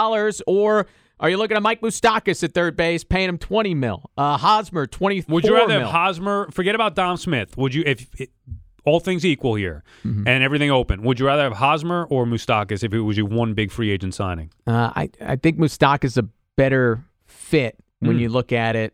[0.48, 0.88] Or
[1.20, 4.10] are you looking at Mike Moustakas at third base, paying him 20 mil?
[4.18, 5.80] Uh, Hosmer, 24 Would you rather mil.
[5.82, 6.50] have Hosmer?
[6.52, 7.56] Forget about Dom Smith.
[7.58, 8.08] Would you, if
[8.86, 10.28] all things equal here Mm-hmm.
[10.28, 13.54] and everything open, would you rather have Hosmer or Moustakas if it was your one
[13.54, 14.50] big free agent signing?
[14.66, 16.24] Uh, I, I think Mustak is a
[16.56, 18.22] better fit when Mm.
[18.22, 18.94] you look at it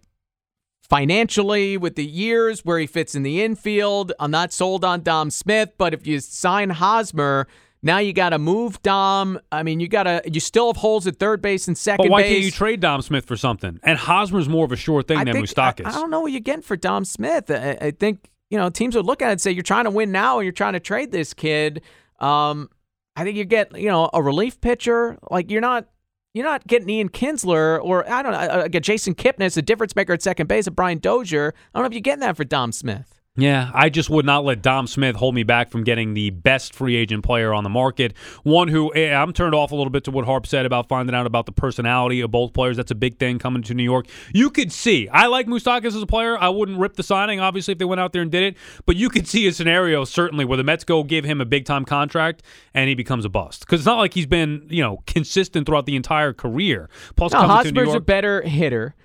[0.89, 4.11] financially with the years where he fits in the infield.
[4.19, 7.47] I'm not sold on Dom Smith, but if you sign Hosmer,
[7.81, 9.39] now you got to move Dom.
[9.51, 12.11] I mean, you got to you still have holes at third base and second But
[12.11, 12.31] why base.
[12.31, 13.79] can't you trade Dom Smith for something?
[13.83, 15.59] And Hosmer's more of a sure thing I than think-.
[15.59, 17.49] I, I don't know what you're getting for Dom Smith.
[17.49, 19.91] I, I think you know teams would look at it and say you're trying to
[19.91, 21.81] win now and you're trying to trade this kid.
[22.19, 22.69] Um,
[23.15, 25.17] I think you get you know a relief pitcher.
[25.29, 25.87] Like you're not
[26.35, 29.61] you're not getting Ian Kinsler or I don't know uh, like a Jason Kipnis, a
[29.61, 31.53] difference maker at second base, a Brian Dozier.
[31.73, 33.21] I don't know if you're getting that for Dom Smith.
[33.37, 36.73] Yeah, I just would not let Dom Smith hold me back from getting the best
[36.73, 38.13] free agent player on the market.
[38.43, 41.13] One who eh, I'm turned off a little bit to what Harp said about finding
[41.13, 42.77] out about the personality of both players.
[42.77, 44.07] That's a big thing coming to New York.
[44.33, 45.09] You could see.
[45.09, 46.37] I like Moustakas as a player.
[46.39, 48.57] I wouldn't rip the signing, obviously, if they went out there and did it.
[48.85, 51.65] But you could see a scenario certainly where the Mets go give him a big
[51.65, 52.41] time contract
[52.73, 53.61] and he becomes a bust.
[53.61, 56.89] Because it's not like he's been you know consistent throughout the entire career.
[57.17, 58.95] Plus, No, Hosmer's a better hitter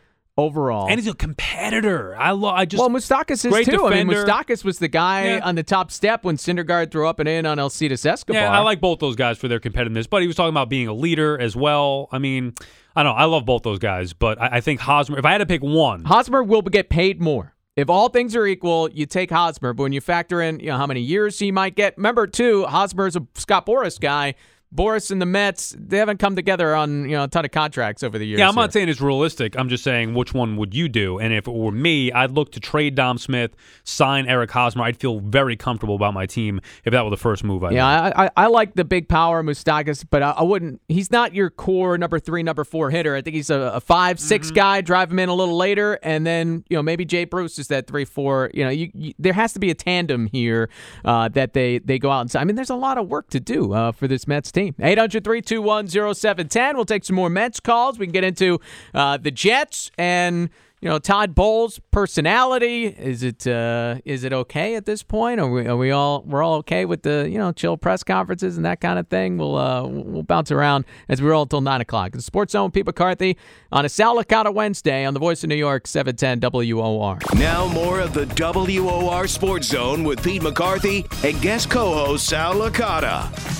[0.41, 0.89] overall.
[0.89, 2.17] and he's a competitor.
[2.17, 2.55] I love.
[2.55, 3.87] I just well, Moustakas is too.
[3.87, 4.25] I mean, defender.
[4.27, 5.41] Moustakas was the guy Yeah.
[5.45, 8.41] on the top step when Syndergaard threw up and in on Alcides Escobar.
[8.43, 10.89] Yeah, I like both those guys for their competitiveness, but he was talking about being
[10.89, 12.09] a leader as well.
[12.13, 12.55] I mean,
[12.97, 13.19] I don't know.
[13.21, 15.63] I love both those guys, but I, I think Hosmer, if I had to pick
[15.63, 17.55] one, Hosmer will get paid more.
[17.77, 19.73] If all things are equal, you take Hosmer.
[19.73, 22.65] But when you factor in, you know, how many years he might get, remember too,
[22.65, 24.35] Hosmer is a Scott Boras guy.
[24.75, 28.03] Boras and the Mets, they haven't come together on you know a ton of contracts
[28.05, 28.39] over the years.
[28.39, 28.81] yeah, I'm not here.
[28.81, 29.59] saying it's realistic.
[29.59, 31.19] I'm just saying which one would you do?
[31.19, 34.85] And if it were me, I'd look to trade Dom Smith, sign Eric Hosmer.
[34.85, 37.87] I'd feel very comfortable about my team if that were the first move I Yeah.
[37.87, 40.81] I, I I like the big power Moustakas, but I, I wouldn't.
[40.89, 43.17] He's not your core number three, number four hitter.
[43.17, 44.55] I think he's a, a 5 6 Mm-hmm.
[44.55, 44.81] guy.
[44.83, 47.87] Drive him in a little later, and then you know maybe Jay Bruce is that
[47.89, 48.51] three four.
[48.55, 50.69] You know, you, you, there has to be a tandem here
[51.05, 52.37] uh, that they they go out and.
[52.37, 54.60] I mean, there's a lot of work to do uh, for this Mets team.
[54.69, 56.75] 800-321-0710.
[56.75, 57.99] We'll take some more Mets calls.
[57.99, 58.61] We can get into
[58.95, 64.77] uh, the Jets and you know, Todd Bowles' personality is it uh, is it okay
[64.77, 65.39] at this point?
[65.39, 68.57] Are we are we all we're all okay with the you know chill press conferences
[68.57, 69.37] and that kind of thing?
[69.37, 72.13] We'll uh, we'll bounce around as we roll until nine o'clock.
[72.13, 73.37] The Sports Zone, with Pete McCarthy
[73.71, 77.19] on a Sal Licata Wednesday on the Voice of New York, seven ten WOR.
[77.35, 83.60] Now more of the WOR Sports Zone with Pete McCarthy and guest co-host Sal Licata.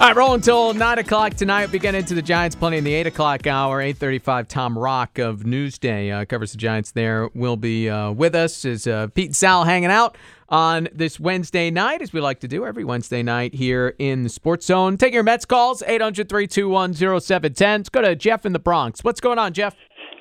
[0.00, 1.70] All right, roll until 9 o'clock tonight.
[1.70, 3.82] We get into the Giants plenty in the 8 o'clock hour.
[3.82, 7.28] 8.35, Tom Rock of Newsday uh, covers the Giants there.
[7.34, 10.16] Will be uh, with us as uh, Pete and Sal hanging out
[10.48, 14.30] on this Wednesday night, as we like to do every Wednesday night here in the
[14.30, 14.96] Sports Zone.
[14.96, 17.60] Take your Mets calls, 800-321-0710.
[17.60, 19.04] Let's go to Jeff in the Bronx.
[19.04, 19.76] What's going on, Jeff?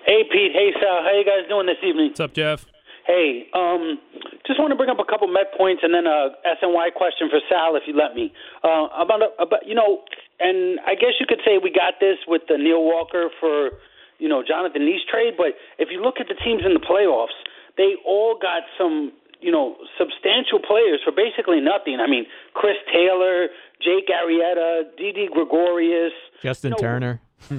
[0.06, 0.52] Hey, Pete.
[0.52, 1.04] Hey, Sal.
[1.04, 2.10] How you guys doing this evening?
[2.10, 2.66] What's up, Jeff?
[3.10, 3.98] Hey, um,
[4.46, 7.42] just want to bring up a couple Met points and then a SNY question for
[7.50, 8.30] Sal, if you let me.
[8.62, 10.06] Uh, about, about you know,
[10.38, 13.82] and I guess you could say we got this with the Neil Walker for
[14.22, 17.34] you know Jonathan Niese trade, but if you look at the teams in the playoffs,
[17.82, 19.10] they all got some
[19.42, 21.98] you know substantial players for basically nothing.
[21.98, 23.50] I mean, Chris Taylor,
[23.82, 26.14] Jake Arrieta, Didi Gregorius,
[26.46, 27.22] Justin you know, Turner.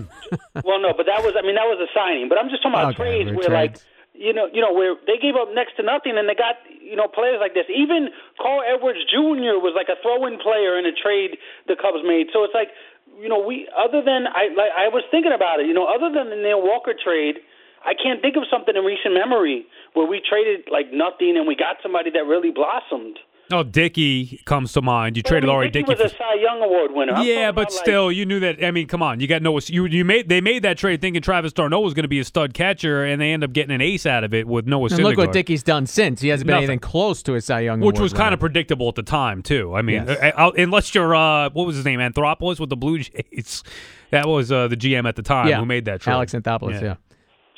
[0.62, 2.28] well, no, but that was I mean that was a signing.
[2.28, 3.86] But I'm just talking about Okay, trades where like trades.
[4.14, 6.96] You know you know where they gave up next to nothing and they got you
[6.96, 7.66] know players like this.
[7.70, 9.58] Even Carl Edwards Jr.
[9.62, 12.28] was like a throw-in player in a trade the Cubs made.
[12.32, 12.74] So it's like
[13.18, 15.66] you know we other than I like I was thinking about it.
[15.66, 17.42] You know other than the Neil Walker trade.
[17.80, 21.56] I can't think of something in recent memory where we traded like nothing and we
[21.56, 23.16] got somebody that really blossomed.
[23.52, 25.16] Oh, Dickey comes to mind.
[25.16, 26.02] You But, I traded mean, Laurie Dickey Dickey.
[26.04, 27.14] was a Cy Young Award winner.
[27.14, 28.64] I'm yeah, but about, like- still, you knew that.
[28.64, 29.60] I mean, come on, you got Noah.
[29.66, 32.24] You you made they made that trade thinking Travis d'Arnaud was going to be a
[32.24, 34.98] stud catcher, and they end up getting an ace out of it with Noah And
[35.02, 35.32] look what Syndergaard.
[35.32, 36.20] Dickey's done since.
[36.20, 36.64] He hasn't been Nothing.
[36.70, 38.34] anything close to a Cy Young which Award was kind winner.
[38.34, 39.74] of predictable at the time too.
[39.74, 40.18] I mean, Yes.
[40.36, 43.62] uh, uh, unless you're uh, what was his name, Anthopoulos with the Blue Jays.
[44.10, 46.14] That was uh, the GM at the time Yeah, who made that trade.
[46.14, 46.96] Alex Anthopoulos, yeah.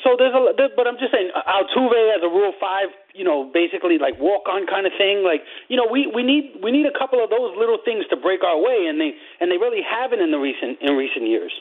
[0.03, 0.43] So there's a,
[0.75, 4.51] but I'm just saying, uh, Altuve as a Rule Five, you know, basically like walk
[4.51, 5.23] on kind of thing.
[5.23, 8.17] Like, you know, we we need we need a couple of those little things to
[8.17, 11.53] break our way, and they and they really haven't in the recent in recent years.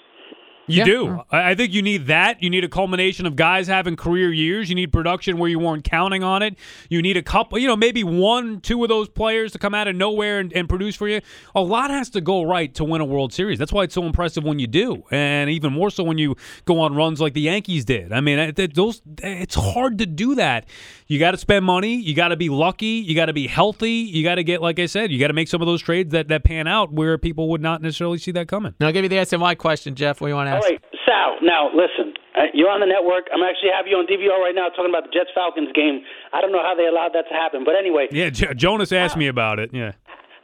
[0.74, 1.06] You do.
[1.08, 1.26] Mm.
[1.32, 2.42] I I think you need that.
[2.42, 4.70] You need a culmination of guys having career years.
[4.70, 6.56] You need production where you weren't counting on it.
[6.90, 9.88] You need a couple, you know, maybe one, two of those players to come out
[9.88, 11.20] of nowhere and, and produce for you.
[11.56, 13.60] A lot has to go right to win a World Series.
[13.60, 16.80] That's why it's so impressive when you do, and even more so when you go
[16.80, 18.12] on runs like the Yankees did.
[18.12, 20.66] I mean, those it's hard to do that.
[21.12, 21.96] You got to spend money.
[21.96, 23.04] You got to be lucky.
[23.04, 24.08] You got to be healthy.
[24.08, 26.14] You got to get, like I said, you got to make some of those trades
[26.14, 28.74] that that pan out where people would not necessarily see that coming.
[28.80, 30.22] Now, I'll give you the SNY question, Jeff.
[30.22, 30.64] What do you want to ask?
[30.64, 31.36] right, Sal.
[31.44, 33.28] Now listen, uh, you're on the network.
[33.36, 36.00] I'm actually have you on DVR right now talking about the Jets Falcons game.
[36.32, 39.18] I don't know how they allowed that to happen, but anyway, Yeah, J- Jonas asked
[39.18, 39.72] me about it.
[39.74, 39.92] Yeah.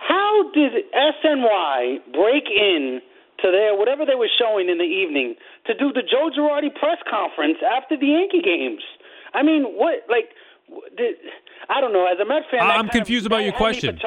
[0.04, 3.00] How did SNY break in
[3.40, 5.36] to their whatever they were showing in the evening
[5.68, 8.84] to do the Joe Girardi press conference after the Yankee games?
[9.34, 10.37] I mean, what like w- did,
[11.70, 12.08] I don't know.
[12.08, 14.00] As a Met fan, I'm kind of- confused about your question.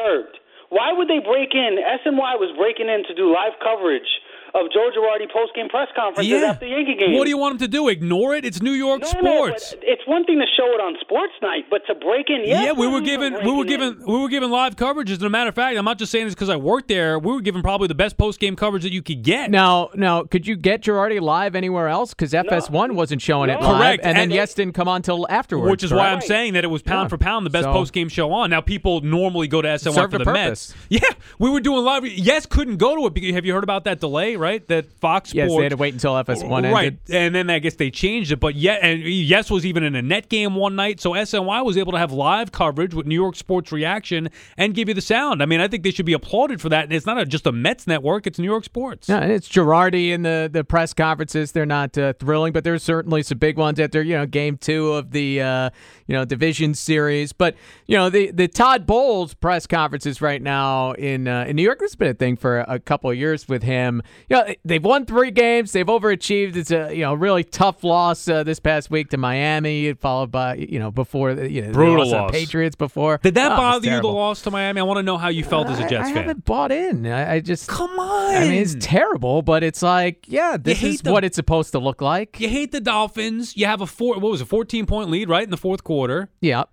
[0.70, 1.79] Why would they break in?
[1.79, 4.07] SNY was breaking in to do live coverage
[4.54, 7.16] of Joe Girardi post game press conferences after the Yankee games.
[7.16, 7.88] What do you want him to do?
[7.88, 8.44] Ignore it?
[8.44, 9.74] It's New York No, sports.
[9.74, 12.64] No, it's one thing to show it on sports night, but to break in, yes,
[12.64, 13.68] yeah, we were we're given we breaking were in.
[13.68, 15.10] given we were given live coverage.
[15.10, 17.18] As a matter of fact, I'm not just saying this because I worked there.
[17.18, 19.50] We were given probably the best post game coverage that you could get.
[19.50, 22.14] Now, now, could you get Girardi live anywhere else?
[22.14, 25.26] Because FS1 wasn't showing it live, Correct, and then and- Yes didn't come on till
[25.30, 25.70] afterwards.
[25.70, 27.08] Which is why I'm saying that it was pound Yeah.
[27.08, 28.50] for pound the best So- post game show on.
[28.50, 30.74] Now people normally go to SNY Served for the purpose.
[30.74, 30.74] Mets.
[30.90, 31.08] Yeah,
[31.38, 32.06] we were doing live.
[32.06, 33.14] Yes, couldn't go to it.
[33.14, 34.36] because Have you heard about that delay?
[34.40, 35.61] Right, that Fox Yes, Sports.
[35.61, 36.72] they had to wait until FS1 ended.
[36.72, 38.40] Right, and then I guess they changed it.
[38.40, 41.76] But yet, and Yes was even in a net game one night, so SNY was
[41.76, 45.42] able to have live coverage with New York sports reaction and give you the sound.
[45.42, 46.85] I mean, I think they should be applauded for that.
[46.85, 49.09] And it's not a, just a Mets network; it's New York sports.
[49.09, 51.53] Yeah, and it's Girardi in the, the press conferences.
[51.53, 54.92] They're not uh, thrilling, but there's certainly some big ones after you know game two
[54.92, 55.70] of the uh,
[56.07, 57.33] you know division series.
[57.33, 57.55] But
[57.87, 61.79] you know the the Todd Bowles press conferences right now in uh, in New York.
[61.79, 64.03] This has been a thing for a couple of years with him.
[64.31, 65.73] You know they've won three games.
[65.73, 66.55] They've overachieved.
[66.57, 70.55] It's a you know really tough loss uh, this past week to Miami, followed by
[70.55, 72.31] you know before the you know Brutal loss.
[72.31, 73.19] Patriots before.
[73.23, 74.01] Did that Oh, bother you?
[74.01, 74.81] The loss to Miami.
[74.81, 76.16] I want to know how you felt as a Jets I, I fan.
[76.16, 77.07] haven't bought in.
[77.07, 78.35] I, I just come on.
[78.37, 81.81] I mean, it's terrible, but it's like, yeah, this is the- what it's supposed to
[81.81, 82.38] look like.
[82.38, 83.57] You hate the Dolphins.
[83.57, 84.14] You have a four.
[84.21, 84.45] What was it?
[84.45, 86.31] Fourteen point lead, right in the fourth quarter.
[86.40, 86.64] Yeah.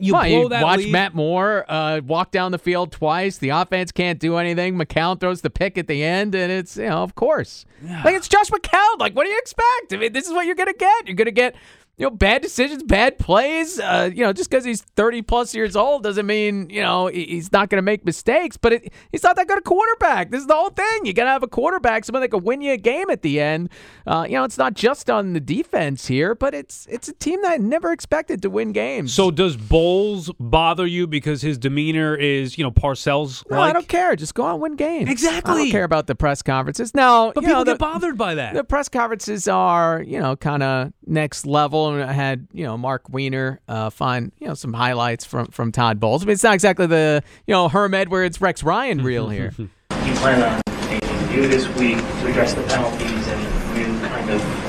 [0.00, 0.92] You Well, blow that watch lead.
[0.92, 3.38] Matt Moore uh, walk down the field twice.
[3.38, 4.76] The offense can't do anything.
[4.76, 8.28] McCown throws the pick at the end, and it's you know, of course, like it's
[8.28, 8.98] Josh McCown.
[8.98, 9.92] Like, what do you expect?
[9.92, 11.06] I mean, this is what you're gonna get.
[11.06, 11.54] You're gonna get
[11.98, 13.80] you know, bad decisions, bad plays.
[13.80, 17.50] Uh, you know, just because he's 30 plus years old doesn't mean, you know, he's
[17.52, 20.30] not going to make mistakes, but it, he's not that good a quarterback.
[20.30, 21.06] This is the whole thing.
[21.06, 23.40] You got to have a quarterback, someone that can win you a game at the
[23.40, 23.70] end.
[24.06, 27.40] Uh, you know, it's not just on the defense here, but it's it's a team
[27.42, 29.14] that I never expected to win games.
[29.14, 33.58] So does Bowles bother you because his demeanor is, you know, Parcells No.
[33.58, 34.14] I don't care.
[34.16, 35.10] Just go out and win games.
[35.10, 35.52] Exactly.
[35.52, 36.94] I don't care about the press conferences.
[36.94, 38.52] No, But you people know, get bothered by that.
[38.52, 41.85] The press conferences are, you know, kind of next level.
[41.94, 45.72] And I had, you know, Mark Weiner uh, find, you know, some highlights from from
[45.72, 46.22] Todd Bowles.
[46.22, 49.52] I mean, it's not exactly the, you know, Herm Edwards, Rex Ryan reel here.
[49.58, 49.68] you
[50.14, 54.66] plan on anything new this week to address the penalties and new kind of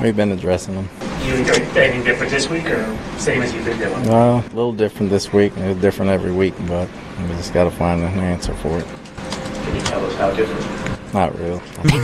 [0.00, 0.88] We've been addressing them.
[1.26, 4.02] you doing anything different this week or same as you've been doing?
[4.04, 5.52] Well, a little different this week.
[5.56, 6.88] It's different every week, but
[7.20, 8.86] we just got to find an answer for it.
[8.86, 10.90] Can you tell us how different?
[11.12, 11.60] Not real.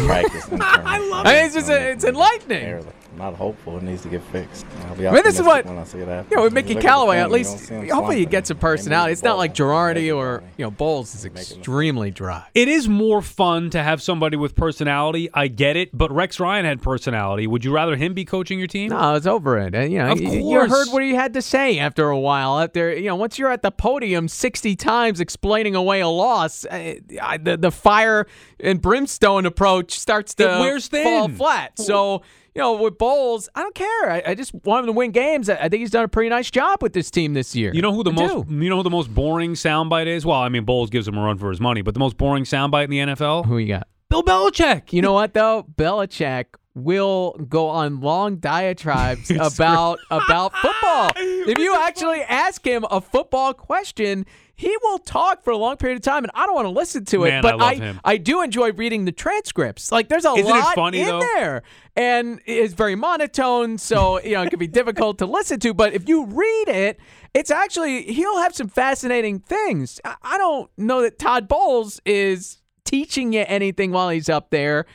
[0.07, 0.47] practice.
[0.61, 1.29] I love it.
[1.29, 2.85] I mean, it's just a, it's enlightening.
[3.17, 3.79] I'm not hopeful.
[3.79, 4.67] It needs to get fixed.
[4.89, 6.31] I'll be I mean, this is what when I see it happen.
[6.31, 7.19] you know with Mickey Look at the Callaway.
[7.19, 9.13] At least, don't see him hopefully, he gets get some personality.
[9.13, 12.45] It's not like Girardi or you know Bowles is extremely dry.
[12.55, 15.31] It is more fun to have somebody with personality.
[15.33, 17.47] I get it, but Rex Ryan had personality.
[17.47, 18.91] Would you rather him be coaching your team?
[18.91, 19.75] No, I was over it.
[19.75, 22.61] Uh, You know, Of you, you heard what he had to say after a while.
[22.61, 26.97] After you know, once you're at the podium sixty times explaining away a loss, uh,
[27.43, 28.27] the the fire
[28.61, 31.79] and brimstone approach starts to It wears fall flat.
[31.79, 32.21] So.
[32.57, 34.11] You know, with Bowles, I don't care.
[34.11, 35.51] I, I just want him to win games.
[35.51, 37.71] I I think he's done a pretty nice job with this team this year.
[37.75, 38.55] You know who the I most do.
[38.65, 40.25] you know who the most boring soundbite is?
[40.25, 42.45] Well, I mean Bowles gives him a run for his money, but the most boring
[42.45, 43.45] soundbite in the NFL?
[43.45, 43.89] Who you got?
[44.09, 44.91] Bill Belichick.
[44.95, 45.67] You know what though?
[45.77, 51.11] Belichick will go on long diatribes about about football.
[51.49, 54.25] If you actually ask him a football question,
[54.57, 57.05] he will talk for a long period of time, and I don't want to listen
[57.07, 57.31] to it.
[57.31, 58.01] Man, but I him.
[58.03, 59.93] I do enjoy reading the transcripts.
[59.93, 61.21] Like there's a Isn't lot funny, in though?
[61.21, 61.63] there,
[61.95, 65.75] and it's very monotone, so you know it can be difficult to listen to.
[65.75, 66.99] But if you read it,
[67.35, 70.01] it's actually he'll have some fascinating things.
[70.05, 74.87] I, I don't know that Todd Bowles is teaching you anything while he's up there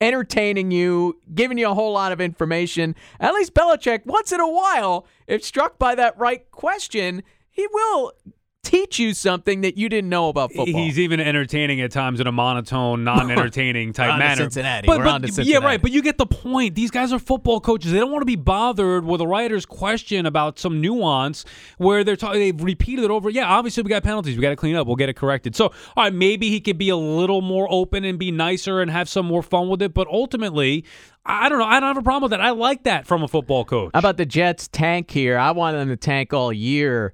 [0.00, 2.94] entertaining you, giving you a whole lot of information.
[3.20, 8.12] At least Belichick, once in a while, if struck by that right question, he will
[8.64, 10.82] teach you something that you didn't know about football.
[10.82, 14.42] He's even entertaining at times in a monotone, non-entertaining type On to manner.
[14.42, 14.86] Cincinnati.
[14.86, 15.50] But, We're but- on to Cincinnati.
[15.50, 15.80] Yeah, right.
[15.80, 16.74] But you get the point.
[16.74, 17.92] These guys are football coaches.
[17.92, 21.44] They don't want to be bothered with a writer's question about some nuance
[21.78, 22.40] where they're talking.
[22.40, 23.30] They've repeated it over.
[23.30, 24.36] Yeah, obviously we got penalties.
[24.36, 24.86] We got to clean up.
[24.86, 25.54] We'll get it corrected.
[25.54, 28.90] So, all right, maybe he could be a little more open and be nicer and
[28.90, 29.94] have some more fun with it.
[29.94, 30.84] But ultimately,
[31.26, 31.64] I I don't know.
[31.66, 32.40] I don't have a problem with that.
[32.40, 33.90] I like that from a football coach.
[33.94, 35.38] How about the Jets tank here?
[35.38, 37.12] I wanted them to tank all year.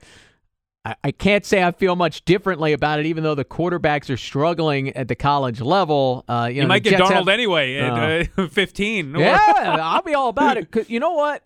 [0.84, 4.16] I, I can't say I feel much differently about it, even though the quarterbacks are
[4.16, 6.24] struggling at the college level.
[6.28, 9.14] Uh, you, You know, might get Jets Darnold have- anyway at uh, 15.
[9.16, 9.38] Yeah,
[9.80, 10.70] I'll be all about it.
[10.70, 11.42] 'Cause you know what?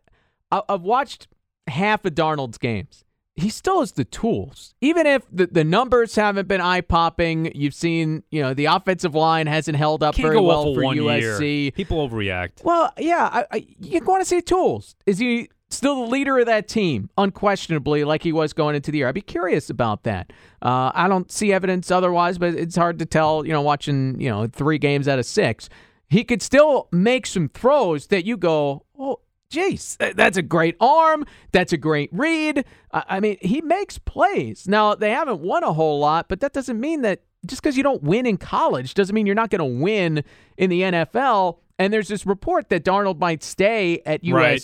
[0.53, 1.27] I, I've watched
[1.67, 3.05] half of Darnold's games.
[3.37, 4.77] He still has the tools.
[4.81, 9.17] Even if the, the numbers haven't been eye popping, you've seen, you know, the offensive
[9.17, 11.63] line hasn't held up Can't very well for USC.
[11.65, 11.71] year.
[11.73, 12.63] People overreact.
[12.63, 14.95] Well, yeah, I, I, you want to see tools.
[15.07, 18.99] Is he still the leader of that team, unquestionably, like he was going into the
[18.99, 19.09] year?
[19.09, 20.33] I'd be curious about that.
[20.63, 23.47] Uh, I don't see evidence otherwise, but it's hard to tell.
[23.47, 25.69] You know, watching you know three games out of six,
[26.09, 29.21] he could still make some throws that you go, oh.
[29.51, 31.25] Jeez, that's a great arm.
[31.53, 32.65] That's a great read.
[32.91, 34.67] I mean, he makes plays.
[34.67, 37.85] Now, they haven't won a whole lot, but that doesn't mean that just because you
[37.85, 40.25] don't win in college doesn't mean you're not going to win
[40.57, 41.59] in the NFL.
[41.79, 44.63] And there's this report that Darnold might stay at Right.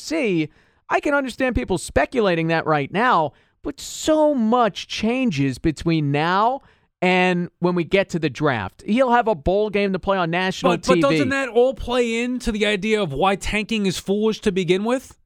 [0.90, 6.62] I can understand people speculating that right now, but so much changes between now
[7.00, 8.83] and when we get to the draft.
[8.85, 12.22] He'll have a bowl game to play on national But, but doesn't that all play
[12.22, 15.16] into the idea of why tanking is foolish to begin with?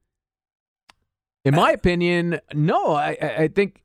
[1.43, 2.93] In my uh, opinion, no.
[2.93, 3.83] I I think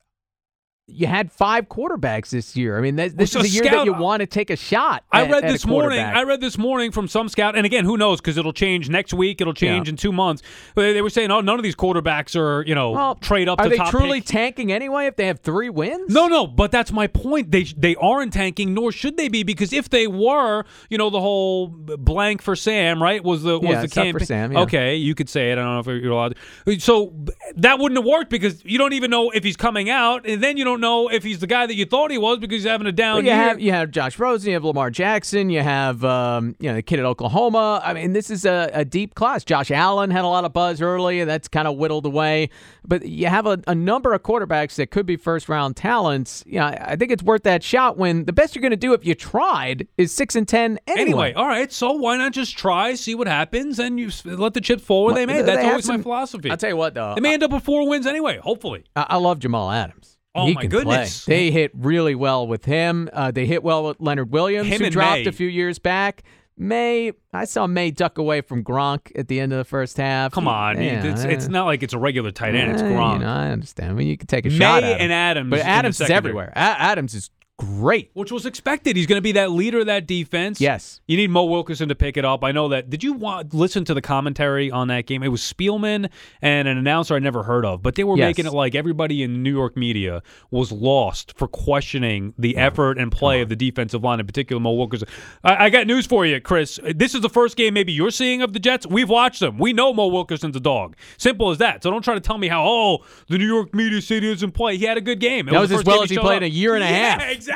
[0.93, 2.77] you had five quarterbacks this year.
[2.79, 4.57] I mean, this, this Well, is so the year that you want to take a
[4.57, 5.05] shot.
[5.13, 6.01] I at- read at a this morning.
[6.01, 8.21] I read this morning from some scout, and again, who knows?
[8.21, 9.41] Because it'll change next week.
[9.41, 9.91] It'll change Yeah.
[9.93, 10.43] in two months.
[10.75, 13.61] They- they were saying, oh, none of these quarterbacks are, you know, Well, trade up
[13.61, 14.27] Are they truly pick.
[14.29, 16.13] tanking anyway if they have three wins?
[16.13, 17.51] No, no, but that's my point.
[17.51, 21.21] They they aren't tanking, nor should they be, because if they were, you know, the
[21.21, 23.23] whole blank for Sam, right?
[23.23, 24.27] Was the was Yeah, the campaign?
[24.27, 24.61] Sam, yeah.
[24.61, 25.59] Okay, you could say it.
[25.59, 26.37] I don't know if you're allowed.
[26.67, 26.81] To.
[26.81, 27.13] So
[27.57, 30.57] that wouldn't have worked because you don't even know if he's coming out, and then
[30.57, 32.71] you don't don't know if he's the guy that you thought he was because he's
[32.71, 33.37] having a down you year.
[33.37, 36.83] have you have Josh Rosen, you have Lamar Jackson, you have um, you know the
[36.83, 37.81] kid at Oklahoma.
[37.85, 39.45] I mean, this is a, a deep class.
[39.45, 42.51] Josh Allen had a lot of buzz early, and that's kind of whittled away.
[42.85, 46.43] But you have a, a number of quarterbacks that could be first round talents.
[46.47, 47.97] Yeah, I think it's worth that shot.
[47.97, 51.01] When the best you're going to do if you tried is six and ten anyway.
[51.01, 51.73] Anyway, all right.
[51.73, 55.15] So why not just try, see what happens, and you let the chips fall where
[55.15, 55.43] they may.
[55.43, 56.51] That's always my philosophy.
[56.51, 57.15] I'll tell you what, though.
[57.15, 58.39] They may end up with four wins anyway.
[58.39, 58.85] Hopefully.
[58.97, 60.17] I, I love Jamal Adams.
[60.35, 61.25] Oh, he my goodness.
[61.25, 61.35] Play.
[61.37, 63.09] They hit really well with him.
[63.13, 65.27] Uh, they hit well with Leonard Williams, Him who dropped Maye.
[65.27, 66.23] a few years back.
[66.57, 70.31] Maye, I saw Maye duck away from Gronk at the end of the first half.
[70.33, 72.73] Come on, Yeah, it's, it's not like it's a regular tight end.
[72.73, 73.21] It's eh, you Gronk.
[73.21, 73.91] know, I understand.
[73.91, 75.05] I mean, you can take a Maye shot at him.
[75.05, 76.53] and Adams but Adams is everywhere.
[76.55, 77.31] A- Adams is
[77.61, 78.11] great.
[78.15, 78.97] Which was expected.
[78.97, 80.61] He's going to be that leader of that defense.
[80.61, 81.01] Yes.
[81.07, 82.43] You need Mo Wilkerson to pick it up.
[82.43, 82.89] I know that.
[82.91, 85.23] Did you wa- listen to the commentary on that game?
[85.23, 86.09] It was Spielman
[86.43, 88.29] and an announcer I never heard of, but they were Yes.
[88.31, 92.99] making it like everybody in New York media was lost for questioning the oh, effort
[92.99, 95.09] and play of the defensive line, in particular Mo Wilkerson.
[95.45, 96.79] I, I got news for you, Chris.
[96.95, 98.87] This is the first game maybe you're seeing of the Jets.
[98.87, 99.59] We've watched them.
[99.59, 100.97] We know Mo Wilkerson's a dog.
[101.19, 101.83] Simple as that.
[101.83, 104.53] So don't try to tell me how, oh, the New York media say he doesn't
[104.53, 104.77] play.
[104.77, 105.49] He had a good game.
[105.49, 106.43] It That was the as well as he played up.
[106.43, 107.31] a year and a Yeah, half.
[107.31, 107.50] exactly.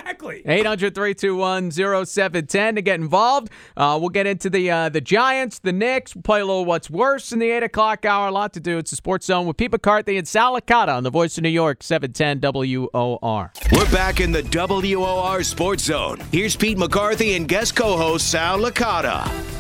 [0.46, 3.50] 800 321 0710 to get involved.
[3.76, 6.14] Uh, we'll get into the uh, the Giants, the Knicks.
[6.14, 8.28] We'll play a little what's worse in the 8 o'clock hour.
[8.28, 8.78] A lot to do.
[8.78, 11.48] It's the Sports Zone with Pete McCarthy and Sal Licata on the Voice of New
[11.48, 13.52] York, 710 WOR.
[13.72, 16.20] We're back in the WOR Sports Zone.
[16.32, 19.53] Here's Pete McCarthy and guest co-host Sal Licata.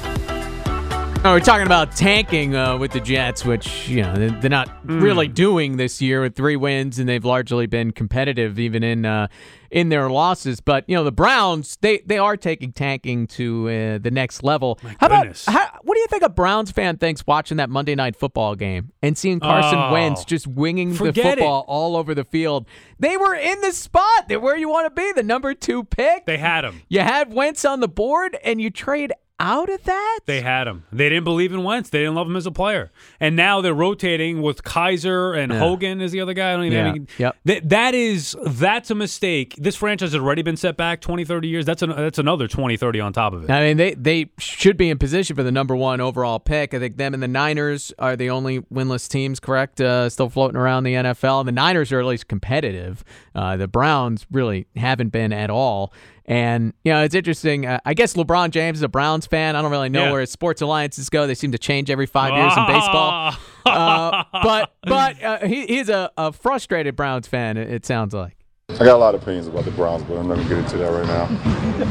[1.26, 5.26] Oh, we're talking about tanking uh, with the Jets, which you know they're not really
[5.26, 9.28] doing this year with three wins, and they've largely been competitive even in uh,
[9.70, 10.60] in their losses.
[10.60, 14.78] But you know the Browns, they they are taking tanking to uh, the next level.
[15.00, 15.44] how goodness.
[15.48, 18.54] about how, what do you think a Browns fan thinks watching that Monday night football
[18.54, 21.38] game and seeing Carson Oh, Wentz just winging the forget it.
[21.38, 22.66] football all over the field?
[22.98, 24.28] They were in the spot.
[24.28, 26.26] They're where you want to be, the number two pick.
[26.26, 26.82] They had him.
[26.90, 30.20] You had Wentz on the board, and you trade out of that.
[30.26, 30.84] They had him.
[30.92, 31.90] They didn't believe in Wentz.
[31.90, 32.92] They didn't love him as a player.
[33.18, 35.58] And now they're rotating with Kizer and Yeah.
[35.58, 36.52] Hogan is the other guy.
[36.52, 36.88] I don't even Yeah.
[36.90, 37.36] any- Yep.
[37.44, 39.56] That, that is that's a mistake.
[39.58, 41.66] This franchise has already been set back 20, 30 years.
[41.66, 43.50] That's an, that's another 20, 30 on top of it.
[43.50, 46.72] I mean, they they should be in position for the number one overall pick.
[46.72, 49.80] I think them and the Niners are the only winless teams, correct?
[49.80, 51.44] Uh, still floating around the NFL.
[51.44, 53.02] The Niners are at least competitive.
[53.34, 55.92] Uh, the Browns really haven't been at all.
[56.26, 57.66] And you know, it's interesting.
[57.66, 59.56] Uh, I guess LeBron James is a Browns fan.
[59.56, 60.12] I don't really know Yeah.
[60.12, 61.26] where his sports alliances go.
[61.26, 63.34] They seem to change every five years in baseball.
[63.66, 67.56] Uh, but but uh, he, he's a, a frustrated Browns fan.
[67.56, 68.36] It, it sounds like.
[68.70, 70.78] I got a lot of opinions about the Browns, but I'm not gonna get into
[70.78, 71.24] that right now.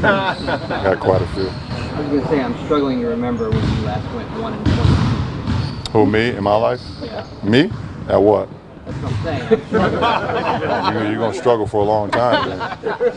[0.08, 1.46] I got quite a few.
[1.48, 5.90] I was gonna say I'm struggling to remember when you last went one and twenty.
[5.92, 6.80] Who me in my life?
[7.44, 7.70] Me?
[8.08, 8.48] At what?
[8.84, 9.60] That's what I'm saying.
[10.94, 12.48] You, you're gonna struggle for a long time.
[12.48, 12.60] Man.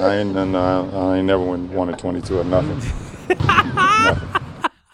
[0.02, 2.82] I ain't, and, uh, I ain't never win one at 22 or nothing.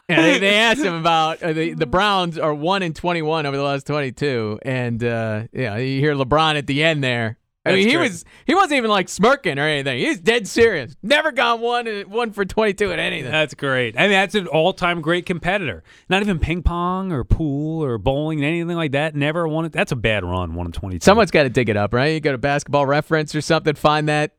[0.10, 3.46] Yeah, they, they asked him about uh, the the Browns are one in twenty one
[3.46, 7.38] over the last twenty two, and uh, yeah, you hear LeBron at the end there.
[7.66, 8.03] I That's mean, he true.
[8.03, 9.97] was he wasn't even like smirking or anything.
[9.99, 10.97] He's dead serious.
[11.01, 13.32] Never gone one one for twenty two at anything.
[13.32, 13.97] That's great.
[13.97, 15.82] I mean, that's an all-time great competitor.
[16.09, 19.16] Not even ping pong or pool or bowling, anything like that.
[19.16, 19.72] Never won it.
[19.72, 20.55] That's a bad run.
[20.55, 21.05] One in twenty-two.
[21.05, 22.14] Someone's got to dig it up, right?
[22.14, 24.36] You go to Basketball Reference or something, find that.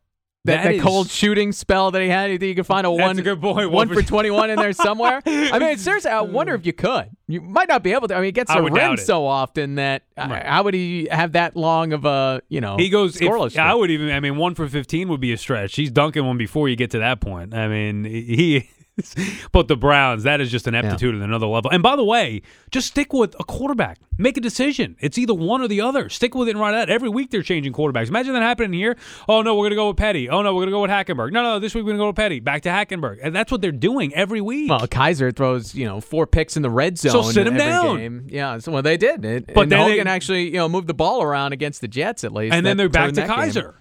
[0.47, 2.31] That, That that is- cold shooting spell that he had.
[2.31, 4.51] You think you can find a one, a good boy, one One for twenty one
[4.51, 5.23] in there somewhere?
[5.27, 7.09] I mean, seriously, I wonder if you could.
[7.27, 8.15] You might not be able to.
[8.15, 11.57] I mean, it gets would rim so often that uh, how would he have that
[11.57, 12.77] long of a you know?
[12.77, 13.19] He goes.
[13.19, 13.59] If.
[13.59, 14.11] I would even.
[14.11, 15.77] I mean, one for fifteen would be a stretch.
[15.77, 17.55] He's dunking one before you get to that point.
[17.55, 18.69] I mean, he.
[19.53, 21.71] But the Browns, that is just an aptitude at another level.
[21.71, 23.99] And by the way, just stick with a quarterback.
[24.19, 24.97] Make a decision.
[25.01, 26.09] It's either one or the other.
[26.09, 26.89] Stick with it and ride out.
[26.89, 28.09] Every week they're changing quarterbacks.
[28.09, 28.97] Imagine that happening here.
[29.29, 30.29] Oh no, we're gonna go with Petty.
[30.29, 31.33] Oh no, we're gonna go with Hackenberg.
[31.33, 32.39] No, no, this week we're gonna go with Petty.
[32.41, 33.19] Back to Hackenberg.
[33.23, 34.71] And that's what they're doing every week.
[34.71, 37.13] Well, Kizer throws you know four picks in the red zone.
[37.13, 37.97] So sit him down.
[37.97, 38.27] Game.
[38.29, 39.25] Yeah, so well they did.
[39.25, 41.89] It, But and then Hogan they- actually you know moved the ball around against the
[41.89, 43.37] Jets at least, and then they're back to that game.
[43.37, 43.75] Kizer.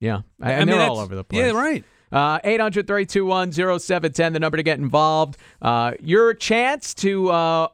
[0.00, 1.40] Yeah, I and mean, they're all over the place.
[1.46, 1.84] yeah, right.
[2.12, 5.36] Uh, 800 321 0710, the number to get involved.
[5.60, 7.68] Uh, your chance to uh,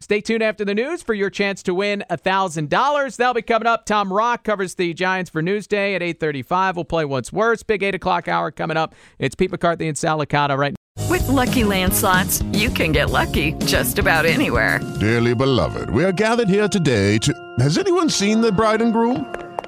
[0.00, 3.16] stay tuned after the news for your chance to win $1,000.
[3.16, 3.86] That'll be coming up.
[3.86, 6.76] Tom Rock covers the Giants for Newsday at 835.
[6.76, 7.62] We'll play What's Worse.
[7.62, 8.94] Big 8 o'clock hour coming up.
[9.18, 10.74] It's Pete McCarthy and Sal Licata right
[11.08, 14.80] With Lucky Land slots, you can get lucky just about anywhere.
[15.00, 17.32] Dearly beloved, we are gathered here today to.
[17.60, 19.41] Has anyone seen the bride and groom?